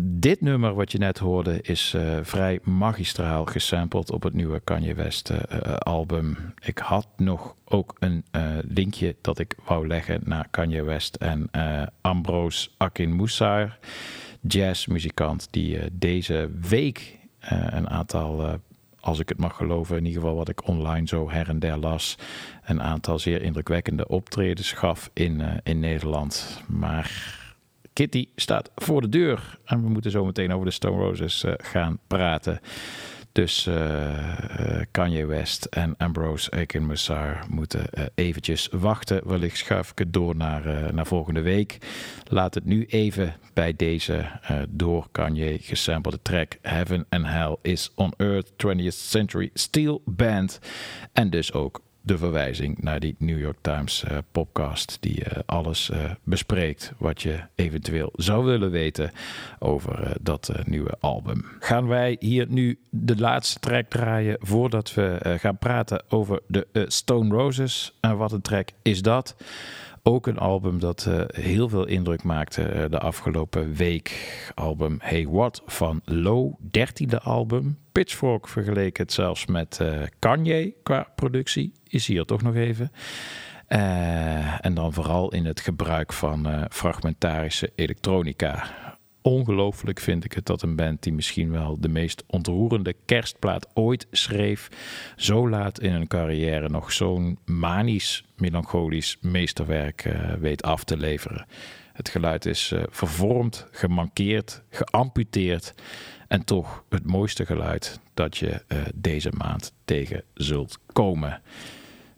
[0.02, 5.32] Dit nummer wat je net hoorde is vrij magistraal gesampled op het nieuwe Kanye West
[5.78, 6.38] album.
[6.62, 8.24] Ik had nog ook een
[8.68, 11.50] linkje dat ik wou leggen naar Kanye West en
[12.02, 13.78] Ambrose Akinmusar,
[14.42, 18.54] jazzmuzikant die deze week een aantal, eh,
[19.04, 21.78] als ik het mag geloven, in ieder geval wat ik online zo her en der
[21.78, 22.18] las,
[22.66, 26.62] een aantal zeer indrukwekkende optredens gaf in, eh, in Nederland.
[26.68, 27.40] Maar
[27.94, 31.54] Kitty staat voor de deur en we moeten zo meteen over de Stone Roses eh,
[31.58, 32.60] gaan praten.
[33.34, 33.70] Dus
[34.92, 39.28] Kanye West en Ambrose Akinmusar moeten eh, eventjes wachten.
[39.28, 41.78] Wellicht schuif ik het door naar, naar volgende week.
[42.28, 44.26] Laat het nu even bij deze
[44.70, 50.60] door Kanye gesampelde track Heaven and Hell is on Earth 20th Century Steel Band.
[51.14, 55.90] En dus ook de verwijzing naar die New York Times eh, podcast die eh, alles
[55.90, 59.12] eh, bespreekt wat je eventueel zou willen weten
[59.60, 61.46] over dat nieuwe album.
[61.60, 67.36] Gaan wij hier nu de laatste track draaien voordat we gaan praten over de Stone
[67.36, 67.98] Roses.
[68.00, 69.36] En wat een track is dat?
[70.02, 74.52] Ook een album dat heel veel indruk maakte de afgelopen week.
[74.56, 77.78] Album Hey What van Low, dertiende album.
[77.94, 81.72] Pitchfork vergeleek het zelfs met eh, Kanye qua productie.
[81.88, 82.92] Is hier toch nog even.
[83.68, 88.66] Eh, en dan vooral in het gebruik van eh, fragmentarische elektronica.
[89.22, 94.08] Ongelooflijk vind ik het dat een band die misschien wel de meest ontroerende kerstplaat ooit
[94.12, 94.68] schreef,
[95.16, 101.46] zo laat in hun carrière nog zo'n manisch, melancholisch meesterwerk weet af te leveren.
[101.94, 105.74] Het geluid is vervormd, gemankeerd, geamputeerd
[106.34, 111.42] en toch het mooiste geluid dat je eh, deze maand tegen zult komen.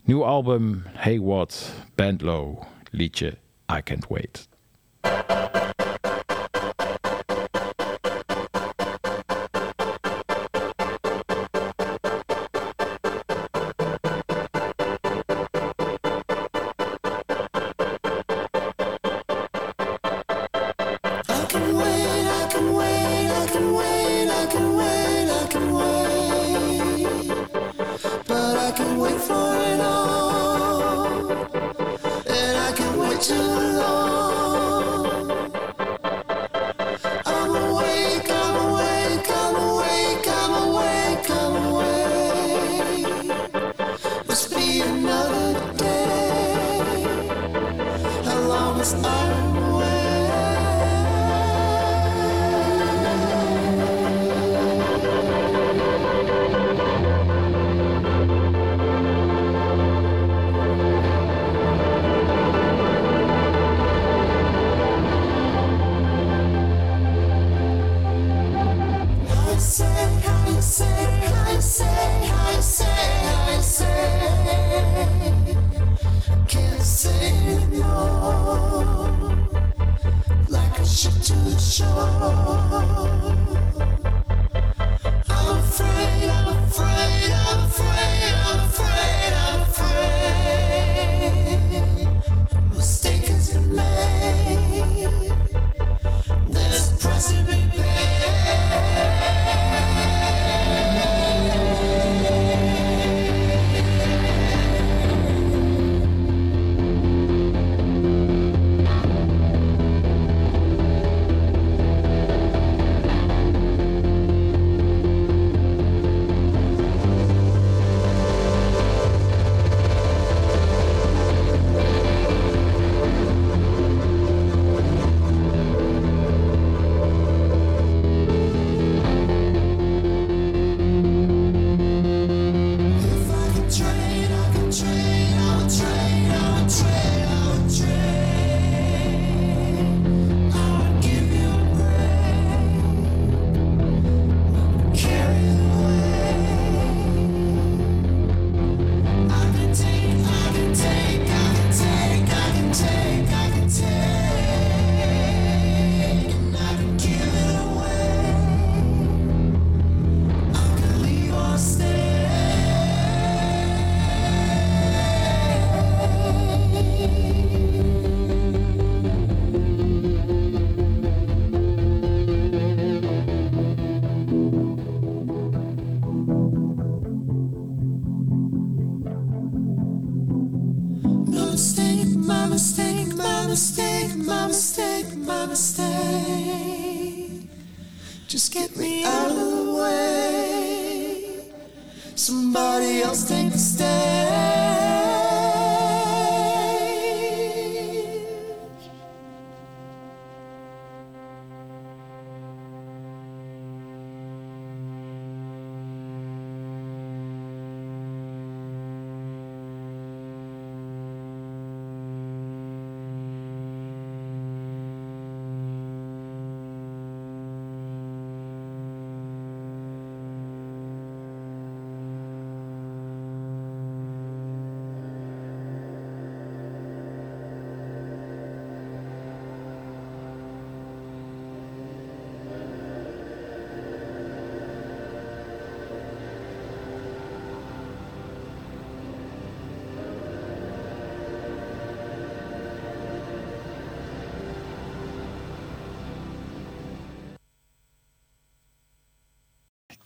[0.02, 3.38] Nieuw album Hey What, Band Low, liedje
[3.76, 4.48] I Can't Wait.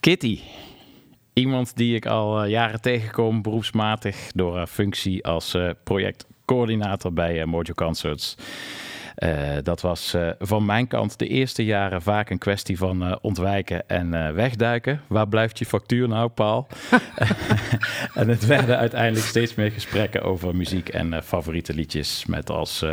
[0.01, 0.39] Kitty.
[1.33, 7.41] Iemand die ik al eh, jaren tegenkom, beroepsmatig, door haar functie als eh, projectcoördinator bij
[7.41, 8.35] eh, Mojo Concerts.
[9.21, 13.15] Eh, dat was eh, van mijn kant de eerste jaren vaak een kwestie van eh,
[13.21, 15.01] ontwijken en wegduiken.
[15.07, 16.67] Waar blijft je factuur nou, Paul?
[18.13, 22.25] en het werden uiteindelijk steeds meer gesprekken over muziek en favoriete liedjes.
[22.25, 22.85] Met als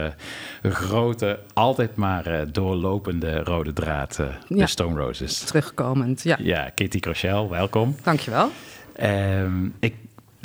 [0.63, 4.17] grote, altijd maar doorlopende rode draad
[4.49, 4.57] Ja.
[4.57, 5.39] de Stone Roses.
[5.39, 6.37] Terugkomend, ja.
[6.41, 7.97] Ja, Kitty Crochel, welkom.
[8.03, 8.51] Dankjewel.
[8.97, 9.95] Ehm ik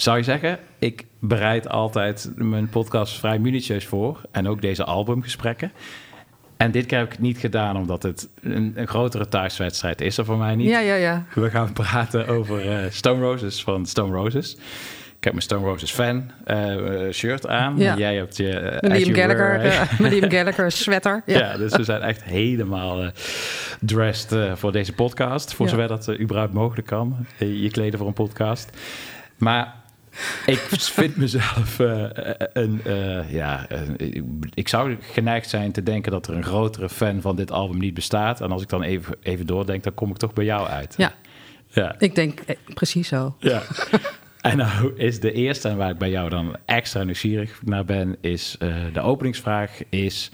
[0.03, 4.21] zou je zeggen, ik bereid altijd mijn podcast vrij minutieus voor.
[4.31, 5.71] En ook deze albumgesprekken.
[6.57, 10.17] En dit keer heb ik het niet gedaan omdat het een, een grotere thuiswedstrijd is
[10.17, 10.69] er voor mij niet.
[10.69, 11.25] Ja, ja, ja.
[11.33, 14.53] We gaan praten over eh, Stone Roses van Stone Roses.
[15.17, 16.75] Ik heb mijn Stone Roses fan eh,
[17.11, 17.77] shirt aan.
[17.77, 17.97] Ja.
[17.97, 21.21] Jij hebt je Liam You Gallagher, Liam Gallagher sweater.
[21.25, 21.37] Ja.
[21.37, 21.57] ja.
[21.57, 23.11] dus we zijn echt helemaal
[23.79, 25.53] dressed voor deze podcast.
[25.53, 25.71] Voor Ja.
[25.71, 27.25] zover dat überhaupt mogelijk kan.
[27.37, 28.77] Je kleden voor een podcast.
[29.37, 29.81] Maar
[30.45, 32.03] ik vind mezelf eh,
[32.53, 32.81] een...
[32.85, 34.23] eh, ja, eh, ik-
[34.53, 37.93] ik zou geneigd zijn te denken dat er een grotere fan van dit album niet
[37.93, 38.41] bestaat.
[38.41, 40.93] En als ik dan even, even doordenk, dan kom ik toch bij jou uit.
[40.97, 41.13] Ja.
[41.67, 41.95] Ja.
[41.99, 43.35] Ik denk eh, precies zo.
[43.39, 43.61] Ja.
[44.41, 48.15] En nou is de eerste, en waar ik bij jou dan extra nieuwsgierig naar ben,
[48.21, 50.31] is eh, de openingsvraag is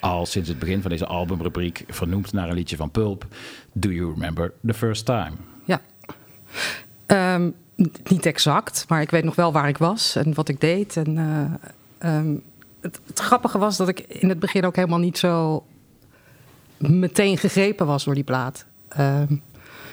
[0.00, 3.26] al sinds het begin van deze albumrubriek vernoemd naar een liedje van Pulp.
[3.72, 5.30] Do you remember the first time?
[5.64, 5.80] Ja.
[7.38, 7.54] N-
[8.04, 10.96] niet exact, maar ik weet nog wel waar ik was en wat ik deed.
[10.96, 12.34] En, eh, ehm,
[12.80, 15.64] het, grappige was dat ik in het begin ook helemaal niet zo
[16.76, 18.64] meteen gegrepen was door die plaat.
[18.88, 19.32] Ehm,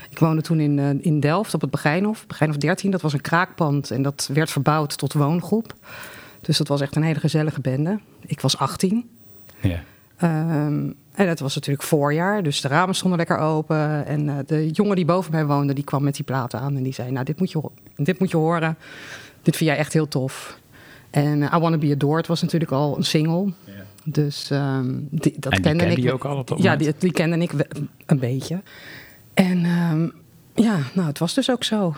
[0.09, 2.91] ik woonde toen in, eh, in Delft op het Begijnhof, Begijnhof 13.
[2.91, 5.73] Dat was een kraakpand en dat werd verbouwd tot woongroep.
[6.41, 7.99] Dus dat was echt een hele gezellige bende.
[8.25, 9.09] Ik was 18.
[9.59, 9.83] Ja.
[10.22, 14.06] Ehm, en het was natuurlijk voorjaar, dus de ramen stonden lekker open.
[14.06, 16.76] En eh, de jongen die boven mij woonde, die kwam met die plaat aan.
[16.76, 17.61] En die zei, nou, dit moet je,
[17.95, 18.77] dit moet je horen.
[19.41, 20.60] Dit vind jij echt heel tof.
[21.10, 23.53] En eh, I Wanna Be Adored was natuurlijk al een single.
[24.03, 26.03] Dus ehm, die, dat En die kende kende ik.
[26.03, 27.52] je ook al op dat Ja, die, die kende ik
[28.06, 28.61] een beetje.
[29.34, 30.07] En ehm,
[30.65, 31.95] ja, nou, het was dus ook zo.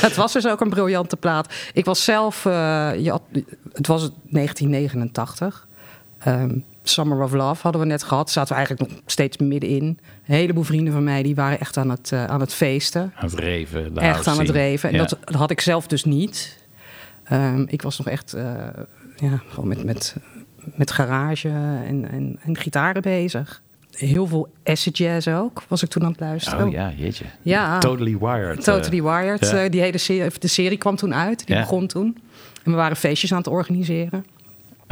[0.00, 1.54] het was dus ook een briljante plaat.
[1.72, 2.52] Ik was zelf, eh,
[2.98, 3.22] je had-
[3.72, 5.68] het was 1989.
[6.24, 8.30] Ehm, Summer of Love hadden we net gehad.
[8.30, 9.84] Zaten we eigenlijk nog steeds middenin.
[9.84, 9.98] Een
[10.34, 13.12] heleboel vrienden van mij die waren echt aan het, eh, aan het feesten.
[13.16, 13.96] Aan het reven.
[13.98, 14.88] echt aan het reven.
[14.88, 15.00] En Ja.
[15.00, 16.58] dat, dat had ik zelf dus niet.
[17.24, 18.44] Ehm, ik was nog echt eh,
[19.16, 20.16] ja, gewoon met, met,
[20.74, 23.62] met garage en, en, en gitaren bezig.
[23.92, 26.66] Heel veel acid jazz ook, was ik toen aan het luisteren.
[26.66, 27.24] Oh ja, jeetje.
[27.42, 27.78] Ja.
[27.78, 28.64] Totally Wired.
[28.64, 29.52] Totally Wired.
[29.52, 31.46] eh, die hele serie, de serie kwam toen uit.
[31.46, 32.16] Die begon toen.
[32.64, 34.24] En we waren feestjes aan het organiseren.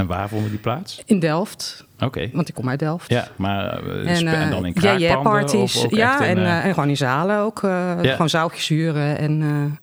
[0.00, 1.02] En waar vonden die plaats?
[1.06, 1.84] In Delft.
[2.00, 2.30] Oké.
[2.32, 3.08] Want ik kom uit Delft.
[3.10, 5.40] Ja, maar eh, En, en eh, dan in ja, ja, kraakpanden?
[5.42, 5.86] parties.
[5.88, 7.62] ja, in, eh, eh, en gewoon in zalen ook.
[7.62, 7.92] eh.
[8.00, 9.78] Gewoon zoutjes huren en eh,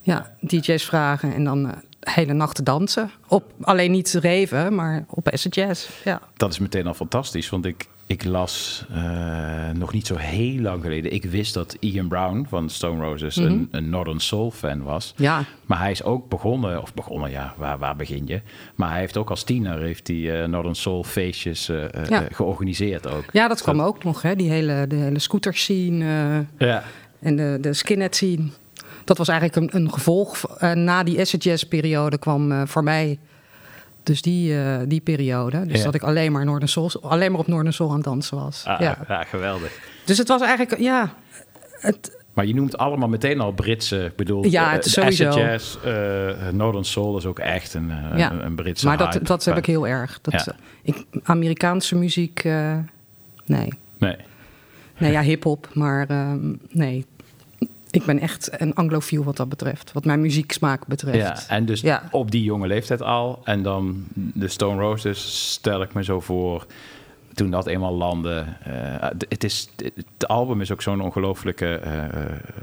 [0.00, 1.34] ja, DJ's vragen.
[1.34, 1.76] En dan eh,
[2.14, 3.10] hele nachten dansen.
[3.28, 5.88] Op, alleen niet reven, maar op acid jazz.
[6.04, 6.20] Ja.
[6.36, 10.82] Dat is meteen al fantastisch, want ik, ik las eh, nog niet zo heel lang
[10.82, 11.12] geleden.
[11.12, 13.46] Ik wist dat Ian Brown van Stone Roses Mhm.
[13.46, 15.14] een, een Northern Soul fan was.
[15.16, 15.44] Ja.
[15.66, 18.40] Maar hij is ook begonnen, of begonnen, ja, waar, waar begin je?
[18.74, 22.24] Maar hij heeft ook als tiener heeft hij, eh, Northern Soul feestjes eh, Ja.
[22.32, 23.24] georganiseerd ook.
[23.32, 24.22] ja, dat kwam ook nog.
[24.22, 24.36] Hè?
[24.36, 26.04] Die hele, de hele scooter scene
[26.58, 26.82] Ja.
[27.20, 28.42] en de, de skinhead scene.
[29.04, 30.58] Dat was eigenlijk een, een gevolg.
[30.74, 33.18] na die acid jazz periode kwam voor mij
[34.06, 35.66] dus die, eh, die periode.
[35.66, 35.84] Dus Ja.
[35.84, 38.64] dat ik alleen maar, Northern Soul, alleen maar op Northern Soul aan het dansen was.
[38.66, 38.98] Ah, ja.
[39.08, 39.24] ja.
[39.24, 39.78] geweldig.
[40.04, 41.14] Dus het was eigenlijk, ja,
[42.34, 45.28] Maar je noemt allemaal meteen al Britse, ik bedoel, Ja, eh, het sowieso.
[45.28, 48.32] acid jazz, eh, Northern Soul is ook echt een, Ja.
[48.32, 49.24] een, een Britse maar dat, hype.
[49.24, 50.18] dat heb ik heel erg.
[50.20, 52.44] Dat, ik, Amerikaanse muziek,
[53.44, 53.68] nee.
[53.98, 54.16] Nee.
[54.98, 57.06] Nee, ja, hip-hop, maar ehm, nee.
[57.94, 59.92] Ik ben echt een anglofiel wat dat betreft.
[59.92, 61.16] Wat mijn muzieksmaak betreft.
[61.48, 62.02] Ja, en dus Ja.
[62.10, 63.40] op die jonge leeftijd al.
[63.44, 66.66] En dan de Stone Roses stel ik me zo voor.
[67.34, 68.44] Toen dat eenmaal landde.
[68.62, 68.72] eh,
[69.28, 69.68] het, is,
[70.16, 71.74] het album is ook zo'n ongelooflijke...
[71.74, 72.04] eh,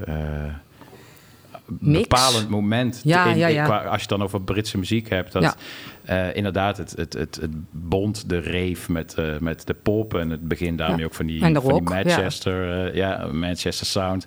[0.06, 0.52] eh,
[1.80, 2.00] Mix.
[2.08, 3.00] bepalend moment.
[3.04, 3.64] Ja, in- ja, in- ja.
[3.64, 5.32] qua- als je het dan over Britse muziek hebt.
[5.32, 5.54] Dat Ja.
[6.28, 10.14] eh, inderdaad het, het, het, het bond, de rave met, eh, met de pop.
[10.14, 11.88] En het begin daarmee ook van die, van die rock.
[11.88, 14.26] Manchester, eh, ja, Manchester sound.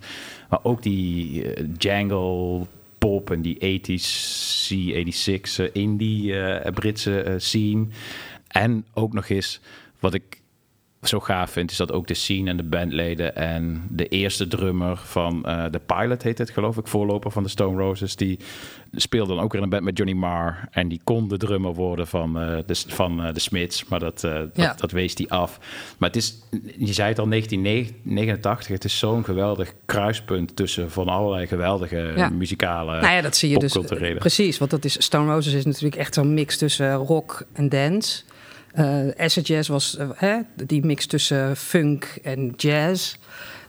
[0.50, 1.44] Maar ook die
[1.78, 2.66] jangle
[2.98, 6.34] pop en die 80s, C86 eh, indie
[6.72, 7.86] Britse scene.
[8.48, 9.60] En ook nog eens
[10.00, 10.42] wat ik
[11.08, 14.98] zo gaaf vind, is dat ook de scene en de bandleden en de eerste drummer
[14.98, 18.40] van eh de Pilot heet het, geloof ik, voorloper van de Stone Roses, die
[18.96, 21.74] speelde dan ook weer in een band met Johnny Marr en die kon de drummer
[21.74, 24.74] worden van, eh, de, van eh, de Smiths, maar dat, dat, Ja.
[24.78, 25.60] dat wees die af.
[25.98, 26.36] Maar het is,
[26.78, 32.30] je zei het al, 1989, het is zo'n geweldig kruispunt tussen van allerlei geweldige Ja.
[32.30, 33.78] muzikale, nou ja, dat zie je dus.
[34.20, 38.22] Precies, want dat is, Stone Roses is natuurlijk echt zo'n mix tussen rock en dance.
[38.76, 43.16] Eh acid jazz was eh, hè, die mix tussen funk en jazz.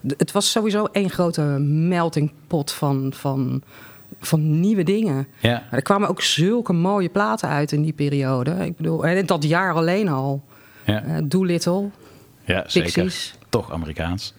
[0.06, 3.62] D- Het was sowieso één grote melting pot van, van,
[4.20, 5.26] van nieuwe dingen.
[5.40, 5.62] Ja.
[5.70, 8.50] Er kwamen ook zulke mooie platen uit in die periode.
[8.64, 10.42] Ik bedoel, en dat jaar alleen al.
[10.84, 11.02] Ja.
[11.24, 11.88] Doolittle.
[12.44, 12.92] Ja, zeker.
[12.92, 13.34] Pixies.
[13.48, 14.34] Toch Amerikaans.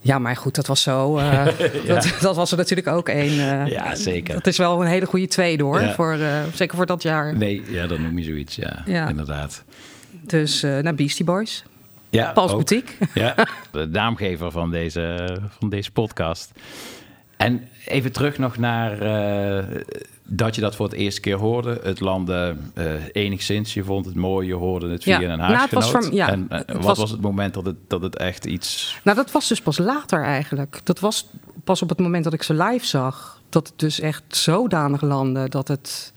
[0.00, 1.20] Ja, maar goed, dat was zo.
[1.86, 3.32] dat, dat was er natuurlijk ook één.
[3.68, 4.34] Ja, zeker.
[4.34, 5.80] Dat is wel een hele goede tweede hoor.
[5.80, 5.92] Ja.
[5.94, 6.18] Voor,
[6.54, 7.36] zeker voor dat jaar.
[7.36, 9.08] Nee, ja, dan noem je zoiets, ja, Ja.
[9.08, 9.64] inderdaad.
[10.22, 11.64] Dus eh naar Beastie Boys.
[12.10, 12.56] Ja, Paul's ook.
[12.56, 12.94] Boutique.
[13.20, 13.34] Ja,
[13.72, 16.50] de naamgever van deze, van deze podcast.
[17.36, 19.64] En even terug nog naar eh,
[20.24, 21.80] dat je dat voor het eerste keer hoorde.
[21.82, 25.30] Het landde eh, enigszins, je vond het mooi, je hoorde het via Ja.
[25.32, 26.12] een Nou, huisgenoot.
[26.12, 28.98] ja, en wat was- was het moment dat het, dat het echt iets...
[29.04, 30.80] Nou, dat was dus pas later eigenlijk.
[30.84, 31.26] Dat was
[31.64, 33.40] pas op het moment dat ik ze live zag.
[33.48, 36.11] Dat het dus echt zodanig landde dat het.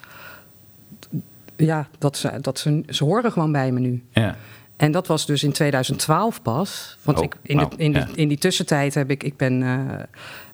[1.57, 4.03] Ja, dat ze, dat ze, ze horen gewoon bij me nu.
[4.09, 4.35] Ja,
[4.77, 6.97] En dat was dus in 2012 pas.
[7.01, 8.07] Want Oh, ik, in, de, in, die, ja.
[8.15, 9.89] in die tussentijd heb ik, ik ben eh,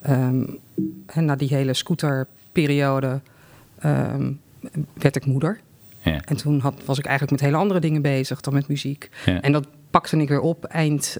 [0.01, 0.43] ehm,
[1.25, 3.21] na die hele scooterperiode
[3.79, 4.31] ehm,
[4.93, 5.59] werd ik moeder.
[6.01, 9.09] ja, En toen had, was ik eigenlijk met hele andere dingen bezig dan met muziek.
[9.25, 9.41] Ja.
[9.41, 11.17] En dat pakte ik weer op eind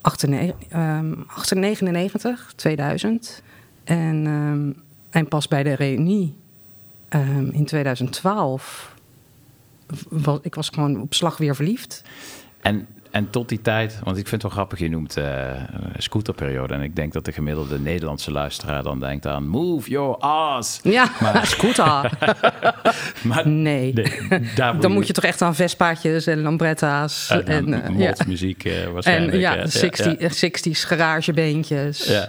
[0.00, 3.42] 98, ehm, 1899, 2000.
[3.84, 4.70] En, ehm,
[5.10, 6.36] en pas bij de reunie
[7.08, 8.92] ehm, in 2012...
[10.08, 12.02] Was, ik was gewoon op slag weer verliefd.
[12.60, 15.50] En, en tot die tijd, want ik vind het wel grappig, je noemt eh,
[15.96, 16.74] scooterperiode.
[16.74, 20.80] En ik denk dat de gemiddelde Nederlandse luisteraar dan denkt aan Move your ass.
[20.82, 22.10] Ja, Maar- scooter.
[23.22, 23.92] Maar Nee.
[24.54, 27.28] daar Dan moet je toch echt aan Vespaatjes en Lambreta's.
[27.30, 28.14] en, en, en eh, ja.
[28.26, 29.32] muziek eh, waarschijnlijk.
[29.32, 32.04] En ja, eh, 60, 60s garagebeentjes.
[32.04, 32.28] Ja.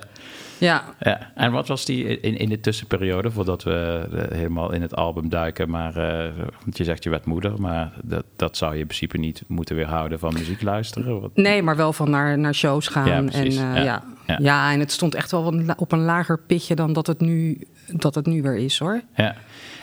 [0.58, 0.84] Ja.
[1.00, 4.96] Ja, en wat was die in, in de tussenperiode, voordat we eh, helemaal in het
[4.96, 5.70] album duiken?
[5.70, 6.32] Maar, eh,
[6.64, 9.76] want je zegt je werd moeder, maar dat, dat zou je in principe niet moeten
[9.76, 11.22] weerhouden van muziek luisteren.
[11.22, 13.08] Wat- Nee, maar wel van naar, naar shows gaan.
[13.08, 13.76] Ja, en, eh, Ja.
[13.84, 14.04] ja.
[14.28, 14.38] Ja.
[14.40, 14.72] Ja.
[14.72, 17.62] en het stond echt wel op een lager pitje dan dat het nu,
[17.94, 19.02] dat het nu weer is hoor.
[19.16, 19.36] Ja.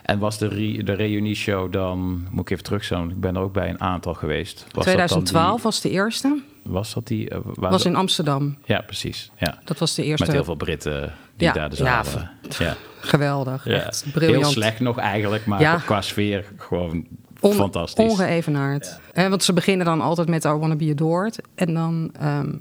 [0.02, 3.52] En was de, re, de reunieshow dan, moet ik even terugzonen, ik ben er ook
[3.52, 4.54] bij een aantal geweest.
[4.60, 6.40] Was dat dan 2012 die- was de eerste.
[6.62, 7.28] Was dat die?
[7.30, 8.56] eh, Was in Amsterdam.
[8.64, 9.30] Ja, precies.
[9.36, 9.58] Ja.
[9.64, 10.24] Dat was de eerste.
[10.26, 12.30] Met heel veel Britten die Ja, daar de ja, zaal hadden.
[12.58, 12.76] Ja.
[13.00, 13.64] Geweldig.
[13.64, 13.72] Ja.
[13.86, 14.42] Echt briljant.
[14.42, 15.76] Heel slecht nog eigenlijk, maar Ja.
[15.76, 17.06] qua sfeer gewoon
[17.40, 18.10] On- fantastisch.
[18.10, 18.98] Ongeëvenaard.
[19.12, 21.38] Eh, want ze beginnen dan altijd met I Wanna Be Adored.
[21.54, 22.52] En dan, ehm,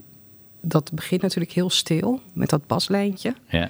[0.62, 3.34] dat begint natuurlijk heel stil met dat baslijntje.
[3.50, 3.70] Ja.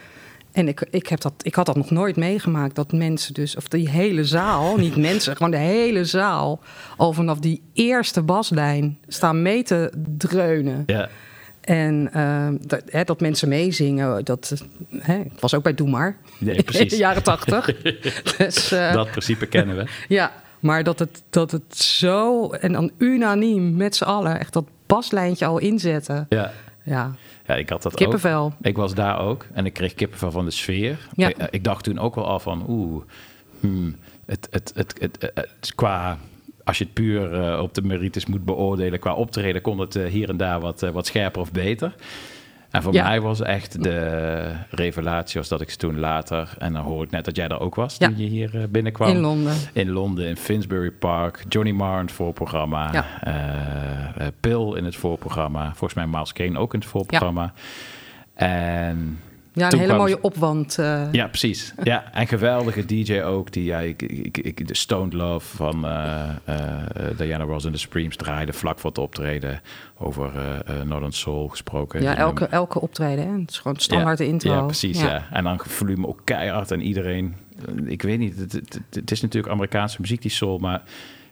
[0.51, 2.75] En ik, ik, heb dat, ik had dat nog nooit meegemaakt.
[2.75, 6.59] Dat mensen dus, of die hele zaal, niet mensen, gewoon de hele zaal...
[6.97, 10.83] al vanaf die eerste baslijn staan mee te dreunen.
[10.85, 11.09] Ja.
[11.61, 14.63] En ehm, dat, hè, dat mensen meezingen, dat
[14.97, 16.17] hè, was ook bij Doe Maar.
[16.37, 16.89] Ja, In precies.
[16.89, 17.81] de jaren tachtig.
[18.37, 19.85] dus, eh, Dat principe kennen we.
[20.07, 22.49] ja, maar dat het, dat het zo...
[22.49, 26.25] En dan unaniem met z'n allen echt dat baslijntje al inzetten.
[26.29, 26.51] Ja.
[26.83, 27.15] Ja,
[27.51, 28.43] Ja, ik had dat Kippenvel.
[28.43, 28.51] ook.
[28.61, 30.97] Ik was daar ook en ik kreeg kippenvel van de sfeer.
[31.15, 31.31] Ja.
[31.49, 33.03] Ik, dacht toen ook wel al van, oeh,
[33.59, 33.95] hmm,
[34.25, 36.17] het, het, het, het, het- het- qua...
[36.63, 40.05] Als je het puur eh, op de merites moet beoordelen qua optreden, kon het eh,
[40.05, 41.95] hier en daar wat, eh, wat scherper of beter.
[42.71, 43.03] En voor Ja.
[43.07, 47.11] mij was echt de revelatie, was dat ik ze toen later, en dan hoor ik
[47.11, 48.07] net dat jij daar ook was Ja.
[48.07, 49.09] toen je hier eh, binnenkwam.
[49.09, 49.53] in Londen.
[49.73, 51.43] In Londen, in Finsbury Park.
[51.49, 52.89] Johnny Marr in het voorprogramma.
[52.93, 53.05] Ja.
[53.21, 55.65] eh, eh, Pill in het voorprogramma.
[55.65, 57.53] Volgens mij Miles Kane ook in het voorprogramma.
[58.33, 59.19] En
[59.53, 60.77] Ja, een hele mooie opwand.
[60.79, 61.73] eh, Ja, precies.
[61.83, 63.51] Ja, en geweldige DJ ook.
[63.51, 67.77] Die, ja, ik, ik, ik, de Stoned Love van eh, eh, Diana Ross en de
[67.77, 69.61] Supremes draaide vlak voor het optreden
[69.97, 70.31] over
[70.85, 72.01] Northern Soul gesproken.
[72.01, 73.27] ja, elke, elke optreden.
[73.27, 73.39] Hè?
[73.39, 74.51] Het is gewoon standaard de intro.
[74.53, 75.01] ja, precies.
[75.01, 75.27] Ja.
[75.31, 77.35] En dan volume ook keihard en iedereen.
[77.85, 80.81] Ik weet niet, het, het, het is natuurlijk Amerikaanse muziek, die soul, maar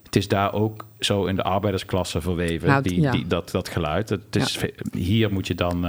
[0.03, 3.11] het is daar ook zo in de arbeidersklasse verweven, Nou, die, ja.
[3.11, 4.09] die, dat, dat geluid.
[4.09, 4.99] Het is, Ja.
[4.99, 5.85] Hier moet je dan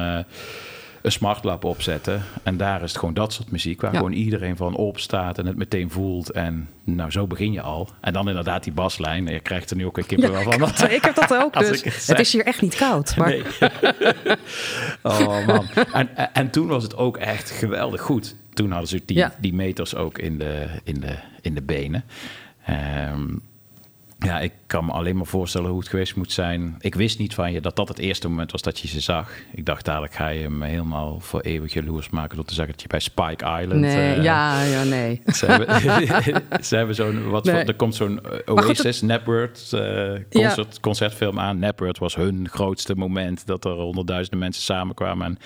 [1.02, 3.96] een smartlap opzetten en daar is het gewoon dat soort muziek waar Ja.
[3.96, 6.30] gewoon iedereen van opstaat en het meteen voelt.
[6.30, 7.88] En nou, zo begin je al.
[8.00, 9.26] En dan inderdaad die baslijn.
[9.26, 10.90] Je krijgt er nu ook een kippen van.
[10.90, 11.58] ik heb dat ook.
[11.58, 11.82] Dus.
[11.82, 13.14] ik het is hier echt niet koud.
[13.16, 13.42] Maar Nee.
[15.02, 15.66] oh man.
[15.92, 18.36] En, en- en toen was het ook echt geweldig goed.
[18.54, 19.34] Toen hadden ze die, Ja.
[19.40, 22.04] die meters ook in de, in de, in de benen.
[22.64, 23.26] Ehm,
[24.24, 26.76] ja, ik kan me alleen maar voorstellen hoe het geweest moet zijn.
[26.80, 29.30] Ik wist niet van je dat dat het eerste moment was dat je ze zag.
[29.52, 32.82] Ik dacht dadelijk ga je hem helemaal voor eeuwig jaloers maken door te zeggen dat
[32.82, 33.80] je bij Spike Island...
[33.80, 35.20] Nee, eh, ja, ja, nee.
[35.36, 35.80] Ze hebben,
[36.64, 41.58] ze hebben zo'n, wat voor- er komt zo'n eh, Oasis, Napword eh, concert, concertfilm aan.
[41.58, 45.26] Napword was hun grootste moment dat er honderdduizenden mensen samenkwamen.
[45.26, 45.38] En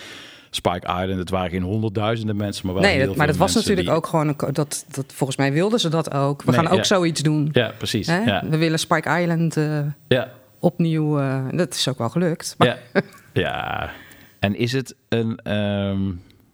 [0.54, 3.54] Spike Island, het waren geen honderdduizenden mensen, maar wel Nee, heel dat, maar dat was
[3.54, 4.28] natuurlijk die- ook gewoon...
[4.28, 6.42] Een, dat, dat, volgens mij wilden ze dat ook.
[6.42, 6.84] We Nee, gaan ook ja.
[6.84, 7.48] zoiets doen.
[7.52, 8.06] Ja, precies.
[8.06, 8.42] Ja.
[8.48, 10.30] We willen Spike Island eh, Ja.
[10.58, 11.18] opnieuw...
[11.20, 12.54] eh, dat is ook wel gelukt.
[12.58, 13.00] Maar, Ja.
[13.32, 13.90] ja.
[14.38, 15.36] En is het een...
[15.42, 16.00] ehm,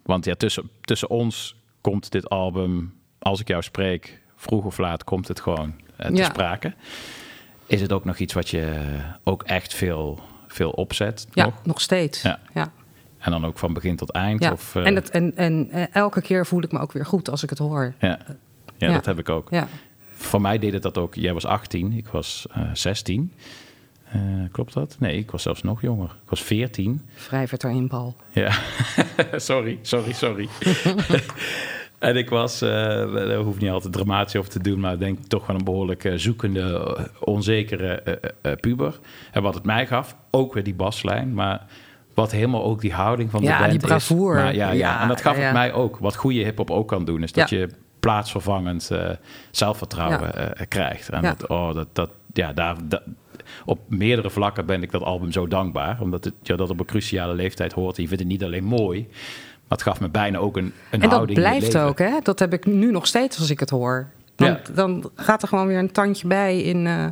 [0.02, 5.04] want ja, tussen, tussen ons komt dit album, als ik jou spreek, vroeg of laat
[5.04, 6.74] komt het gewoon eh, te sprake.
[7.66, 8.72] Is het ook nog iets wat je
[9.24, 11.26] ook echt veel, veel opzet?
[11.32, 11.54] ja, nog?
[11.64, 12.22] nog steeds.
[12.22, 12.38] Ja.
[12.54, 12.72] Ja.
[13.20, 14.42] En dan ook van begin tot eind?
[14.42, 14.52] Ja.
[14.52, 17.30] Of, eh, en het, en, en eh, elke keer voel ik me ook weer goed
[17.30, 17.94] als ik het hoor.
[18.00, 18.18] ja.
[18.78, 18.92] Ja, Ja.
[18.92, 19.50] dat heb ik ook.
[19.50, 19.68] Ja.
[20.12, 21.14] Voor mij deed het dat ook.
[21.14, 23.32] Jij was 18, ik was eh 16.
[24.04, 24.20] Eh,
[24.52, 24.96] klopt dat?
[24.98, 26.08] Nee, ik was zelfs nog jonger.
[26.24, 27.08] Ik was 14.
[27.28, 28.16] Wrijvert er in bal.
[28.30, 28.52] Ja,
[29.36, 30.48] sorry, sorry, sorry.
[31.98, 32.68] en ik was, eh
[33.12, 35.64] daar hoef ik niet altijd dramatisch over te doen, maar ik denk toch wel een
[35.64, 38.20] behoorlijk eh, zoekende, onzekere
[38.60, 38.98] puber.
[39.32, 41.66] En wat het mij gaf, ook weer die baslijn, maar
[42.14, 44.08] wat helemaal ook die houding van de Ja, band die is.
[44.08, 45.98] Maar ja, ja, Ja, en dat gaf het mij ook.
[45.98, 47.68] Wat goede hip-hop ook kan doen, is dat je
[48.00, 49.10] plaatsvervangend eh,
[49.50, 51.08] zelfvertrouwen eh, krijgt.
[51.08, 53.02] En dat, oh, dat, dat, ja, daar, dat-
[53.64, 56.00] op meerdere vlakken ben ik dat album zo dankbaar.
[56.00, 57.96] Omdat het ja, dat op een cruciale leeftijd hoort.
[57.96, 61.00] Je vindt het niet alleen mooi, maar het gaf me bijna ook een, een En
[61.00, 62.18] dat houding in het blijft ook, hè?
[62.22, 64.08] Dat heb ik nu nog steeds als ik het hoor.
[64.34, 64.60] Dan, Ja.
[64.74, 67.06] dan gaat er gewoon weer een tandje bij in, eh,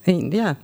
[0.00, 0.56] in, ja,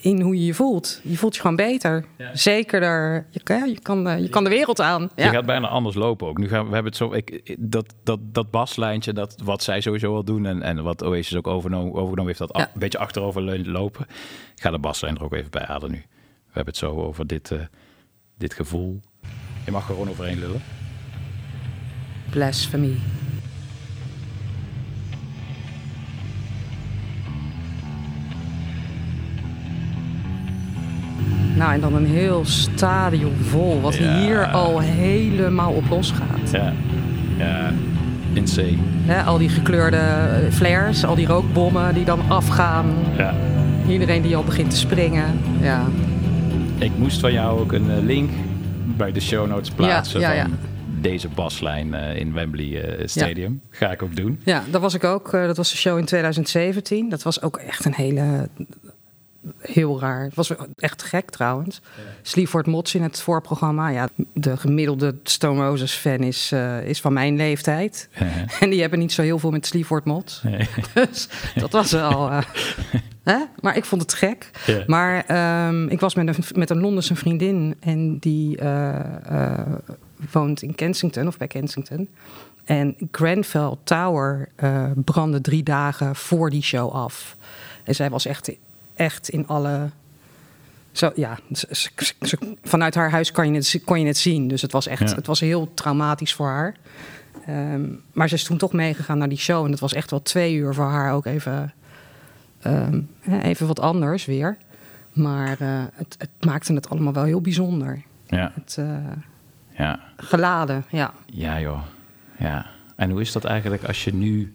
[0.00, 1.00] in hoe je je voelt.
[1.02, 2.04] Je voelt je gewoon beter.
[2.32, 3.26] Zekerder.
[3.30, 5.10] Je, kan- je, kan, eh, je kan de wereld aan.
[5.14, 5.30] Je Ja.
[5.30, 6.38] gaat bijna anders lopen ook.
[6.38, 7.12] Nu gaan we, we hebben het zo.
[7.12, 10.46] Ik, dat, dat, dat baslijntje, dat, wat zij sowieso al doen.
[10.46, 12.70] En, en wat Oasis ook overnomen, overgenomen heeft, dat Ja.
[12.74, 14.06] een beetje achterover lopen.
[14.54, 16.02] Ik ga de baslijn er ook even bij halen nu.
[16.46, 17.58] We hebben het zo over dit, eh,
[18.38, 19.00] dit gevoel.
[19.64, 20.62] Je mag er gewoon overheen lullen.
[22.30, 22.96] Blasphemy.
[31.56, 34.18] Nou, en dan een heel stadion vol, wat Ja.
[34.18, 36.50] hier al helemaal op losgaat.
[36.52, 36.72] Ja,
[37.38, 37.72] ja
[38.32, 39.22] insane.
[39.24, 40.00] Al die gekleurde
[40.50, 42.86] flares, al die rookbommen die dan afgaan.
[43.16, 43.34] Ja.
[43.88, 45.24] Iedereen die al begint te springen.
[45.60, 45.84] Ja,
[46.78, 48.30] Ik moest van jou ook een eh, link
[48.96, 50.42] bij de show notes plaatsen ja, ja.
[50.42, 50.56] van
[51.00, 53.60] deze baslijn eh, in Wembley eh, Stadium.
[53.70, 54.40] Ga ik ook doen.
[54.44, 55.30] ja dat was ik ook.
[55.30, 57.08] dat was de show in 2017.
[57.08, 58.48] Dat was ook echt een hele...
[59.58, 60.24] Heel raar.
[60.24, 61.80] Het was echt gek trouwens.
[62.22, 63.88] Sleaford Mods in het voorprogramma.
[63.88, 68.08] Ja, de gemiddelde Stone Roses fan is, eh, is van mijn leeftijd.
[68.60, 70.42] En die hebben niet zo heel veel met Sleaford Mods.
[70.42, 70.68] Nee.
[70.94, 72.30] Dus dat was wel...
[72.30, 72.38] eh,
[73.32, 73.38] hè?
[73.60, 74.50] Maar ik vond het gek.
[74.66, 74.84] Ja.
[74.86, 79.60] Maar ehm, ik was met een, met een Londense vriendin en die eh,
[80.30, 82.08] woont in Kensington of bij Kensington.
[82.64, 84.48] En Grenfell Tower
[85.04, 87.36] brandde drie dagen voor die show af.
[87.84, 88.50] En zij was echt,
[88.94, 89.90] echt in alle.
[90.92, 91.90] Zo, ja, ze- ze-
[92.20, 94.48] ze- vanuit haar huis kan je het, kon je het zien.
[94.48, 95.14] Dus het was echt Ja.
[95.16, 96.74] het was heel traumatisch voor haar.
[97.46, 99.64] Ehm, maar ze is toen toch meegegaan naar die show.
[99.64, 101.72] En het was echt wel twee uur voor haar ook even,
[102.62, 103.00] ehm,
[103.42, 104.56] even wat anders weer.
[105.12, 108.02] Maar eh, het, het maakte het allemaal wel heel bijzonder.
[108.26, 108.96] Ja, Het eh,
[109.78, 110.00] ja.
[110.16, 111.12] geladen, ja.
[111.26, 111.82] Ja, joh.
[112.38, 112.66] Ja.
[112.96, 114.52] En hoe is dat eigenlijk als je nu...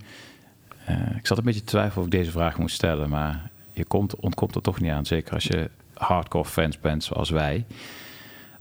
[0.86, 3.49] eh, ik zat een beetje te twijfelen of ik deze vraag moest stellen, maar
[3.80, 5.06] je komt, ontkomt er toch niet aan.
[5.06, 7.66] Zeker als je hardcore fans bent zoals wij.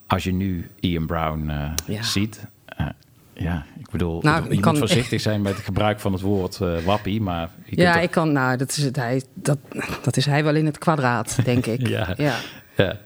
[0.07, 2.03] Als je nu Ian Brown eh, Ja.
[2.03, 2.47] ziet...
[2.66, 2.86] eh,
[3.32, 6.20] ja, ik bedoel, Nou, je ik moet kan- voorzichtig zijn met het gebruik van het
[6.20, 7.51] woord eh, wappie, maar...
[7.65, 9.59] Ja, toch- ik kan, nou, dat is, het, hij, dat,
[10.03, 11.89] dat is hij wel in het kwadraat, denk ik.
[11.89, 12.15] Ja.
[12.16, 12.35] ja.
[12.77, 12.97] Ja.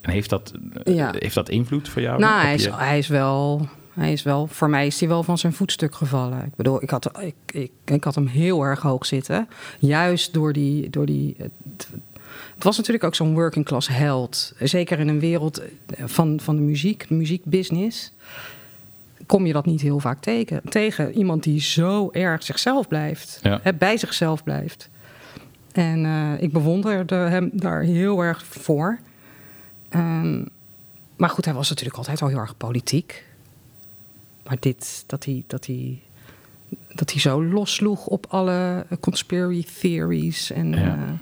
[0.00, 0.52] En heeft dat,
[0.84, 1.10] Ja.
[1.18, 2.18] heeft dat invloed voor jou?
[2.20, 3.68] Nou, hij is, je- hij is wel.
[3.98, 6.44] Hij is wel, voor mij is hij wel van zijn voetstuk gevallen.
[6.44, 9.48] Ik bedoel, ik had, ik, ik, ik had hem heel erg hoog zitten.
[9.78, 10.90] Juist door die.
[10.90, 11.88] Door die het,
[12.54, 14.52] het was natuurlijk ook zo'n working class held.
[14.58, 15.62] Zeker in een wereld
[16.04, 18.12] van, van de muziek, muziekbusiness.
[19.26, 20.60] Kom je dat niet heel vaak tegen.
[20.68, 21.14] tegen.
[21.14, 23.38] Iemand die zo erg zichzelf blijft.
[23.42, 23.60] Ja.
[23.62, 24.88] hè, bij zichzelf blijft.
[25.72, 28.98] En eh, ik bewonderde hem daar heel erg voor.
[29.88, 30.44] Ehm,
[31.16, 33.26] maar goed, hij was natuurlijk altijd al heel erg politiek.
[34.48, 36.00] Maar dit, dat hij, dat hij,
[36.94, 40.50] dat hij zo lossloeg op alle conspiracy theories.
[40.50, 41.18] En, Ja.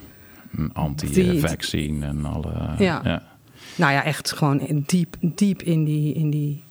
[0.58, 2.52] eh, anti-vaccine en alle...
[2.78, 3.00] Ja.
[3.04, 3.22] ja.
[3.76, 6.64] nou ja, echt gewoon diep, diep in die, in die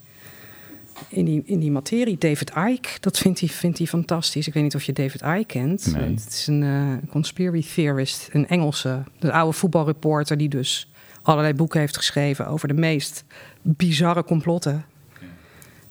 [1.10, 2.18] in, die, in die materie.
[2.18, 4.48] David Icke, dat vindt hij, vindt hij fantastisch.
[4.48, 5.94] Ik weet niet of je David Icke kent.
[5.94, 6.10] Nee.
[6.10, 10.38] Het is een eh, conspiracy theorist, een Engelse, een oude voetbalreporter...
[10.38, 10.90] die dus
[11.22, 13.24] allerlei boeken heeft geschreven over de meest
[13.62, 14.86] bizarre complotten.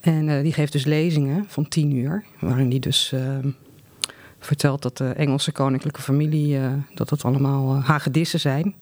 [0.05, 3.21] En eh, die geeft dus lezingen van tien uur, waarin hij dus eh,
[4.39, 8.75] vertelt dat de Engelse koninklijke familie, eh, dat dat allemaal hagedissen zijn.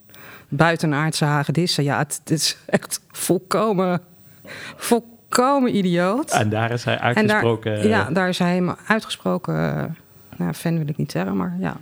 [0.48, 4.02] Buitenaardse hagedissen, ja, het, het is echt volkomen,
[4.76, 6.32] volkomen idioot.
[6.32, 7.88] En daar is hij En daar, uitgesproken.
[7.88, 9.54] ja, daar is hij uitgesproken,
[10.38, 11.78] nou, fan wil ik niet zeggen, maar ja.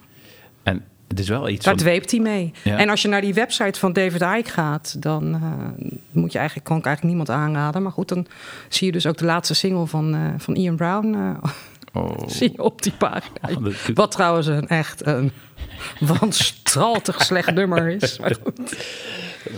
[0.63, 2.51] En het is wel iets Daar van- dweept hij mee.
[2.63, 2.77] Ja.
[2.77, 6.67] En als je naar die website van David Icke gaat, dan eh, moet je eigenlijk,
[6.67, 7.81] kan ik eigenlijk niemand aanraden.
[7.83, 8.25] Maar goed, dan
[8.69, 11.49] zie je dus ook de laatste single van, eh, van Ian Brown eh,
[11.93, 12.17] Oh.
[12.27, 13.49] zie je op die pagina.
[13.57, 15.31] Oh, dat- Wat trouwens een echt een
[15.99, 18.19] wanstaltig slecht nummer is.
[18.19, 18.75] Maar goed.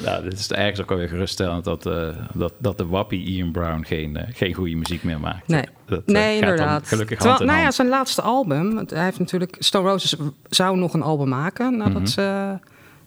[0.04, 3.84] Nou, dit is ergens ook alweer geruststellend dat, eh, dat, dat de wappie Ian Brown
[3.84, 5.48] geen, eh, geen goede muziek meer maakt.
[5.48, 6.88] Nee, Dat, eh, nee gaat dan inderdaad.
[6.88, 7.76] Gelukkig Terwijl, hand in nou ja, hand.
[7.76, 8.78] zijn laatste album.
[8.88, 9.56] Hij heeft natuurlijk.
[9.60, 10.16] Stone Roses
[10.50, 12.06] zou nog een album maken nadat Mhm.
[12.06, 12.58] ze.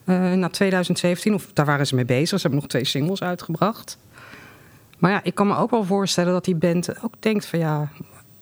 [0.05, 2.28] eh, na 2017, of daar waren ze mee bezig.
[2.28, 3.98] Ze hebben nog twee singles uitgebracht.
[4.98, 7.89] Maar ja, ik kan me ook wel voorstellen dat die band ook denkt van ja,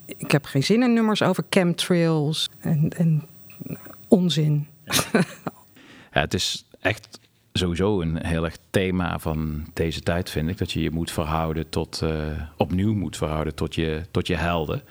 [0.07, 3.23] ik heb geen zin in nummers over chemtrails en, en
[4.09, 4.67] onzin.
[6.13, 7.21] Ja, het is echt
[7.59, 10.59] sowieso een heel erg thema van deze tijd, vind ik.
[10.59, 12.11] Dat je je moet verhouden tot, eh,
[12.57, 14.83] opnieuw moet verhouden tot je, tot je helden.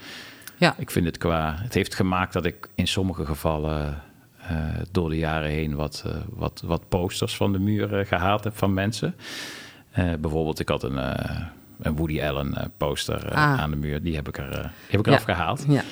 [0.58, 0.76] Ja.
[0.78, 1.56] Ik vind het qua...
[1.58, 4.02] Het heeft gemaakt dat ik in sommige gevallen
[4.48, 4.58] eh,
[4.92, 8.58] door de jaren heen wat, eh, wat, wat posters van de muur eh, gehaald heb
[8.58, 9.16] van mensen.
[10.20, 10.98] Bijvoorbeeld, ik had een,
[11.82, 13.60] een Woody Allen poster Ah.
[13.60, 14.02] aan de muur.
[14.04, 15.12] Die heb ik, er, die heb ik Ja.
[15.12, 15.66] eraf gehaald.
[15.68, 15.84] Ja.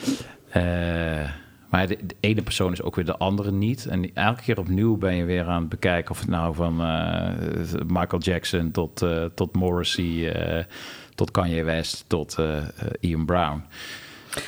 [1.72, 3.86] Maar de, de ene persoon is ook weer de andere niet.
[3.86, 7.30] En elke keer opnieuw ben je weer aan het bekijken of het nou van eh,
[7.88, 10.64] Michael Jackson tot, eh, tot Morrissey, eh,
[11.16, 12.38] tot Kanye West, tot
[13.00, 13.64] Ian Brown.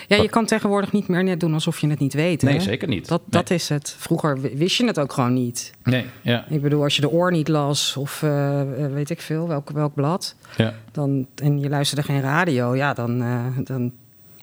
[0.07, 2.41] Ja, je kan tegenwoordig niet meer net doen alsof je het niet weet.
[2.41, 2.59] Nee, hè?
[2.59, 3.07] zeker niet.
[3.07, 3.95] Dat, dat is het.
[3.99, 5.73] Vroeger wist je het ook gewoon niet.
[5.83, 6.45] Nee, ja.
[6.49, 8.19] Ik bedoel, als je de oor niet las of
[8.93, 10.73] weet ik veel, welk, welk blad, Ja.
[10.91, 13.23] dan, en je luisterde geen radio, ja, dan,
[13.63, 13.91] dan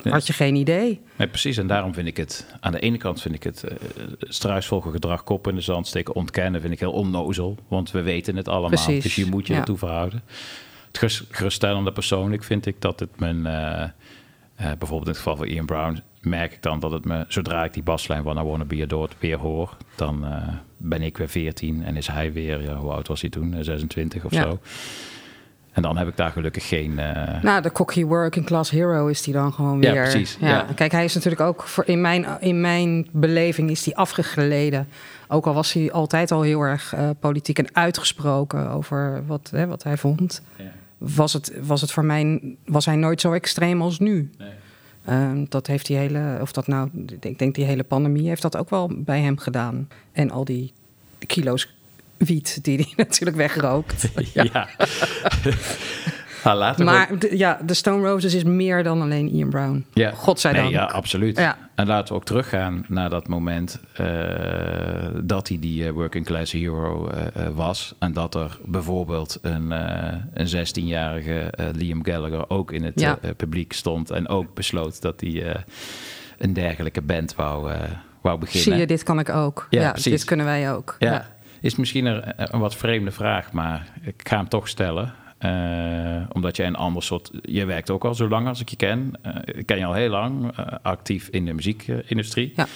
[0.04, 0.10] Ja.
[0.10, 1.00] had je geen idee.
[1.16, 1.56] Nee, precies.
[1.56, 3.74] En daarom vind ik het, aan de ene kant vind ik het eh
[4.20, 7.56] struisvolgen gedrag, kop in de zand steken, ontkennen, vind ik heel onnozel.
[7.68, 8.68] Want we weten het allemaal.
[8.68, 9.58] Precies, Dus je moet je ja.
[9.58, 10.22] ertoe verhouden.
[10.86, 13.90] Het gerust- geruststellende persoonlijk vind ik dat het mijn, eh, eh,
[14.56, 17.72] bijvoorbeeld in het geval van Ian Brown, merk ik dan dat het me, zodra ik
[17.74, 20.24] die baslijn van I Wanna Be Adored weer hoor, dan
[20.76, 23.54] ben ik weer 14 en is hij weer, ja, hoe oud was hij toen?
[23.54, 24.42] Eh, 26 of Ja.
[24.42, 24.58] zo.
[25.80, 26.98] En dan heb ik daar gelukkig geen...
[26.98, 30.02] eh, Nou, de cocky working class hero is die dan gewoon Ja, weer.
[30.02, 30.66] precies, ja.
[30.74, 34.88] Kijk, hij is natuurlijk ook, voor, in, mijn, in mijn beleving is hij afgegleden.
[35.28, 39.66] Ook al was hij altijd al heel erg eh, politiek en uitgesproken over wat, hè,
[39.66, 40.42] wat hij vond.
[40.98, 44.30] Was, het, was het voor mij, was hij nooit zo extreem als nu.
[45.04, 46.88] Ehm, dat heeft die hele, of dat nou,
[47.20, 49.88] ik denk die hele pandemie heeft dat ook wel bij hem gedaan.
[50.12, 50.72] En al die
[51.26, 51.74] kilo's
[52.26, 54.08] wiet die hij natuurlijk wegrookt.
[54.32, 54.68] ja.
[56.44, 59.84] Laten we Maar de- ja, de Stone Roses is meer dan alleen Ian Brown.
[59.92, 60.10] Ja.
[60.10, 60.64] Godzijdank.
[60.64, 61.36] Nee, ja, absoluut.
[61.38, 61.58] Ja.
[61.74, 64.06] En laten we ook teruggaan naar dat moment eh,
[65.22, 67.94] dat hij die eh, working class hero eh, was.
[67.98, 69.70] En dat er bijvoorbeeld een,
[70.34, 73.18] een 16-jarige eh, Liam Gallagher ook in het Ja.
[73.36, 74.10] publiek stond.
[74.10, 75.64] En ook besloot dat hij
[76.38, 77.72] een dergelijke band wou,
[78.22, 78.62] wou beginnen.
[78.70, 79.66] Zie je, dit kan ik ook.
[79.70, 80.96] Ja, Ja, dit kunnen wij ook.
[80.98, 81.26] Ja.
[81.60, 85.14] Is misschien een, een wat vreemde vraag, maar ik ga hem toch stellen.
[85.40, 87.30] Eh, omdat jij een ander soort.
[87.42, 89.12] Je werkt ook al zo lang als ik je ken.
[89.22, 92.52] Eh, ik ken je al heel lang eh, actief in de muziekindustrie.
[92.56, 92.66] Ja.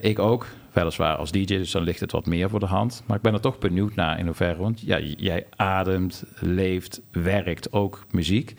[0.00, 3.02] Ik ook, weliswaar als DJ, dus dan ligt het wat meer voor de hand.
[3.06, 4.62] Maar ik ben er toch benieuwd naar in hoeverre.
[4.62, 8.54] Want ja, jij ademt, leeft, werkt ook muziek.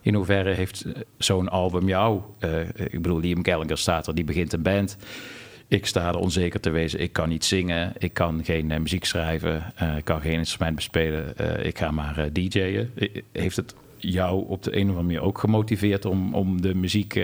[0.00, 0.84] In hoeverre heeft
[1.18, 2.20] zo'n album jou.
[2.74, 4.96] ik bedoel, Liam Gallagher staat er, die begint een band.
[5.68, 7.00] Ik sta er onzeker te wezen.
[7.00, 7.92] Ik kan niet zingen.
[7.98, 9.72] Ik kan geen eh, muziek schrijven.
[9.76, 11.36] eh, ik kan geen instrument bespelen.
[11.36, 12.90] eh, ik ga maar DJ'en.
[13.32, 17.20] Heeft het jou op de een of andere manier ook gemotiveerd om, om de muziek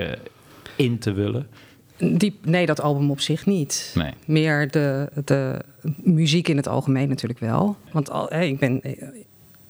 [0.76, 1.48] in te willen?
[1.96, 3.92] Die, nee, dat album op zich niet.
[3.94, 4.12] Nee.
[4.24, 5.58] Meer de, de
[5.96, 7.76] muziek in het algemeen natuurlijk wel.
[7.92, 8.80] Want al, ik ben.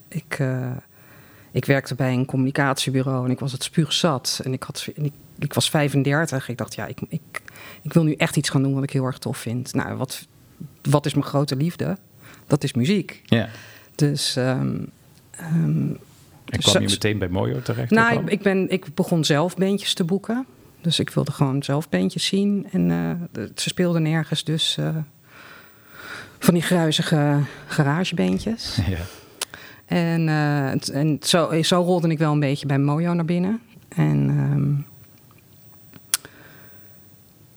[0.08, 0.38] Ik,
[1.50, 4.40] ik werkte bij een communicatiebureau en ik was het spuugzat.
[4.44, 6.48] En ik, had, en ik, ik was 35.
[6.48, 7.20] Ik dacht, ja, ik, ik,
[7.82, 9.74] ik wil nu echt iets gaan doen wat ik heel erg tof vind.
[9.74, 10.26] Nou, wat,
[10.82, 11.96] wat is mijn grote liefde?
[12.46, 13.20] Dat is muziek.
[13.24, 13.48] Ja.
[13.94, 14.36] Dus.
[14.36, 14.76] ehm,
[15.32, 15.98] En
[16.60, 17.90] kwam je meteen bij Mojo terecht?
[17.90, 20.46] nou, ik, ik, ben, ik begon zelf bandjes te boeken.
[20.80, 22.66] Dus ik wilde gewoon zelf bandjes zien.
[22.72, 24.96] En eh, de- ze speelden nergens, dus eh,
[26.38, 28.76] van die gruizige garagebandjes.
[28.88, 28.98] Ja.
[29.86, 33.60] En, eh, en zo, zo rolde ik wel een beetje bij Mojo naar binnen.
[33.88, 34.89] En ehm,